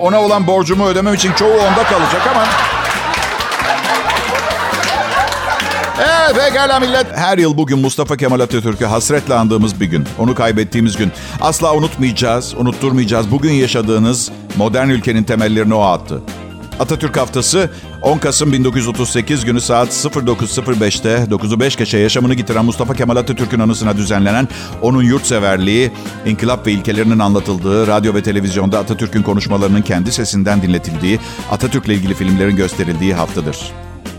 ona 0.00 0.20
olan 0.20 0.46
borcumu 0.46 0.86
ödemem 0.86 1.14
için 1.14 1.32
çoğu 1.32 1.52
onda 1.52 1.84
kalacak 1.84 2.22
ama... 2.34 2.44
Evet 5.98 6.36
pekala 6.36 6.80
millet. 6.80 7.06
Her 7.16 7.38
yıl 7.38 7.56
bugün 7.56 7.78
Mustafa 7.78 8.16
Kemal 8.16 8.40
Atatürk'ü 8.40 8.84
hasretle 8.84 9.34
andığımız 9.34 9.80
bir 9.80 9.86
gün. 9.86 10.04
Onu 10.18 10.34
kaybettiğimiz 10.34 10.96
gün. 10.96 11.12
Asla 11.40 11.74
unutmayacağız, 11.74 12.54
unutturmayacağız. 12.54 13.30
Bugün 13.30 13.52
yaşadığınız 13.52 14.30
modern 14.56 14.88
ülkenin 14.88 15.24
temellerini 15.24 15.74
o 15.74 15.82
attı. 15.82 16.22
Atatürk 16.80 17.16
Haftası 17.16 17.70
10 18.02 18.18
Kasım 18.18 18.52
1938 18.52 19.44
günü 19.44 19.60
saat 19.60 19.88
09.05'te 19.88 21.34
9'u 21.34 21.60
5 21.60 21.76
geçe 21.76 21.98
yaşamını 21.98 22.34
getiren 22.34 22.64
Mustafa 22.64 22.94
Kemal 22.94 23.16
Atatürk'ün 23.16 23.60
anısına 23.60 23.96
düzenlenen 23.96 24.48
onun 24.82 25.02
yurtseverliği, 25.02 25.90
inkılap 26.26 26.66
ve 26.66 26.72
ilkelerinin 26.72 27.18
anlatıldığı, 27.18 27.86
radyo 27.86 28.14
ve 28.14 28.22
televizyonda 28.22 28.78
Atatürk'ün 28.78 29.22
konuşmalarının 29.22 29.82
kendi 29.82 30.12
sesinden 30.12 30.62
dinletildiği, 30.62 31.20
Atatürk'le 31.50 31.88
ilgili 31.88 32.14
filmlerin 32.14 32.56
gösterildiği 32.56 33.14
haftadır. 33.14 33.58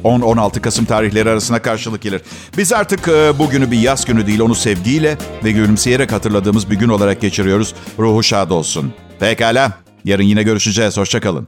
10-16 0.04 0.62
Kasım 0.62 0.86
tarihleri 0.86 1.30
arasına 1.30 1.62
karşılık 1.62 2.02
gelir. 2.02 2.22
Biz 2.58 2.74
artık 2.74 3.08
e, 3.08 3.40
bugünü 3.40 3.72
bir 3.72 3.80
yaz 3.80 4.06
günü 4.06 4.28
değil, 4.28 4.40
onu 4.40 4.56
sevgiyle 4.56 5.18
ve 5.44 5.52
gülümseyerek 5.52 6.12
hatırladığımız 6.12 6.70
bir 6.70 6.76
gün 6.76 6.90
olarak 6.90 7.22
geçiriyoruz. 7.22 7.74
Ruhu 8.00 8.24
şad 8.24 8.50
olsun. 8.50 8.94
Pekala, 9.20 9.72
yarın 10.06 10.24
yine 10.24 10.44
görüşeceğiz. 10.44 10.98
Hoşçakalın. 10.98 11.48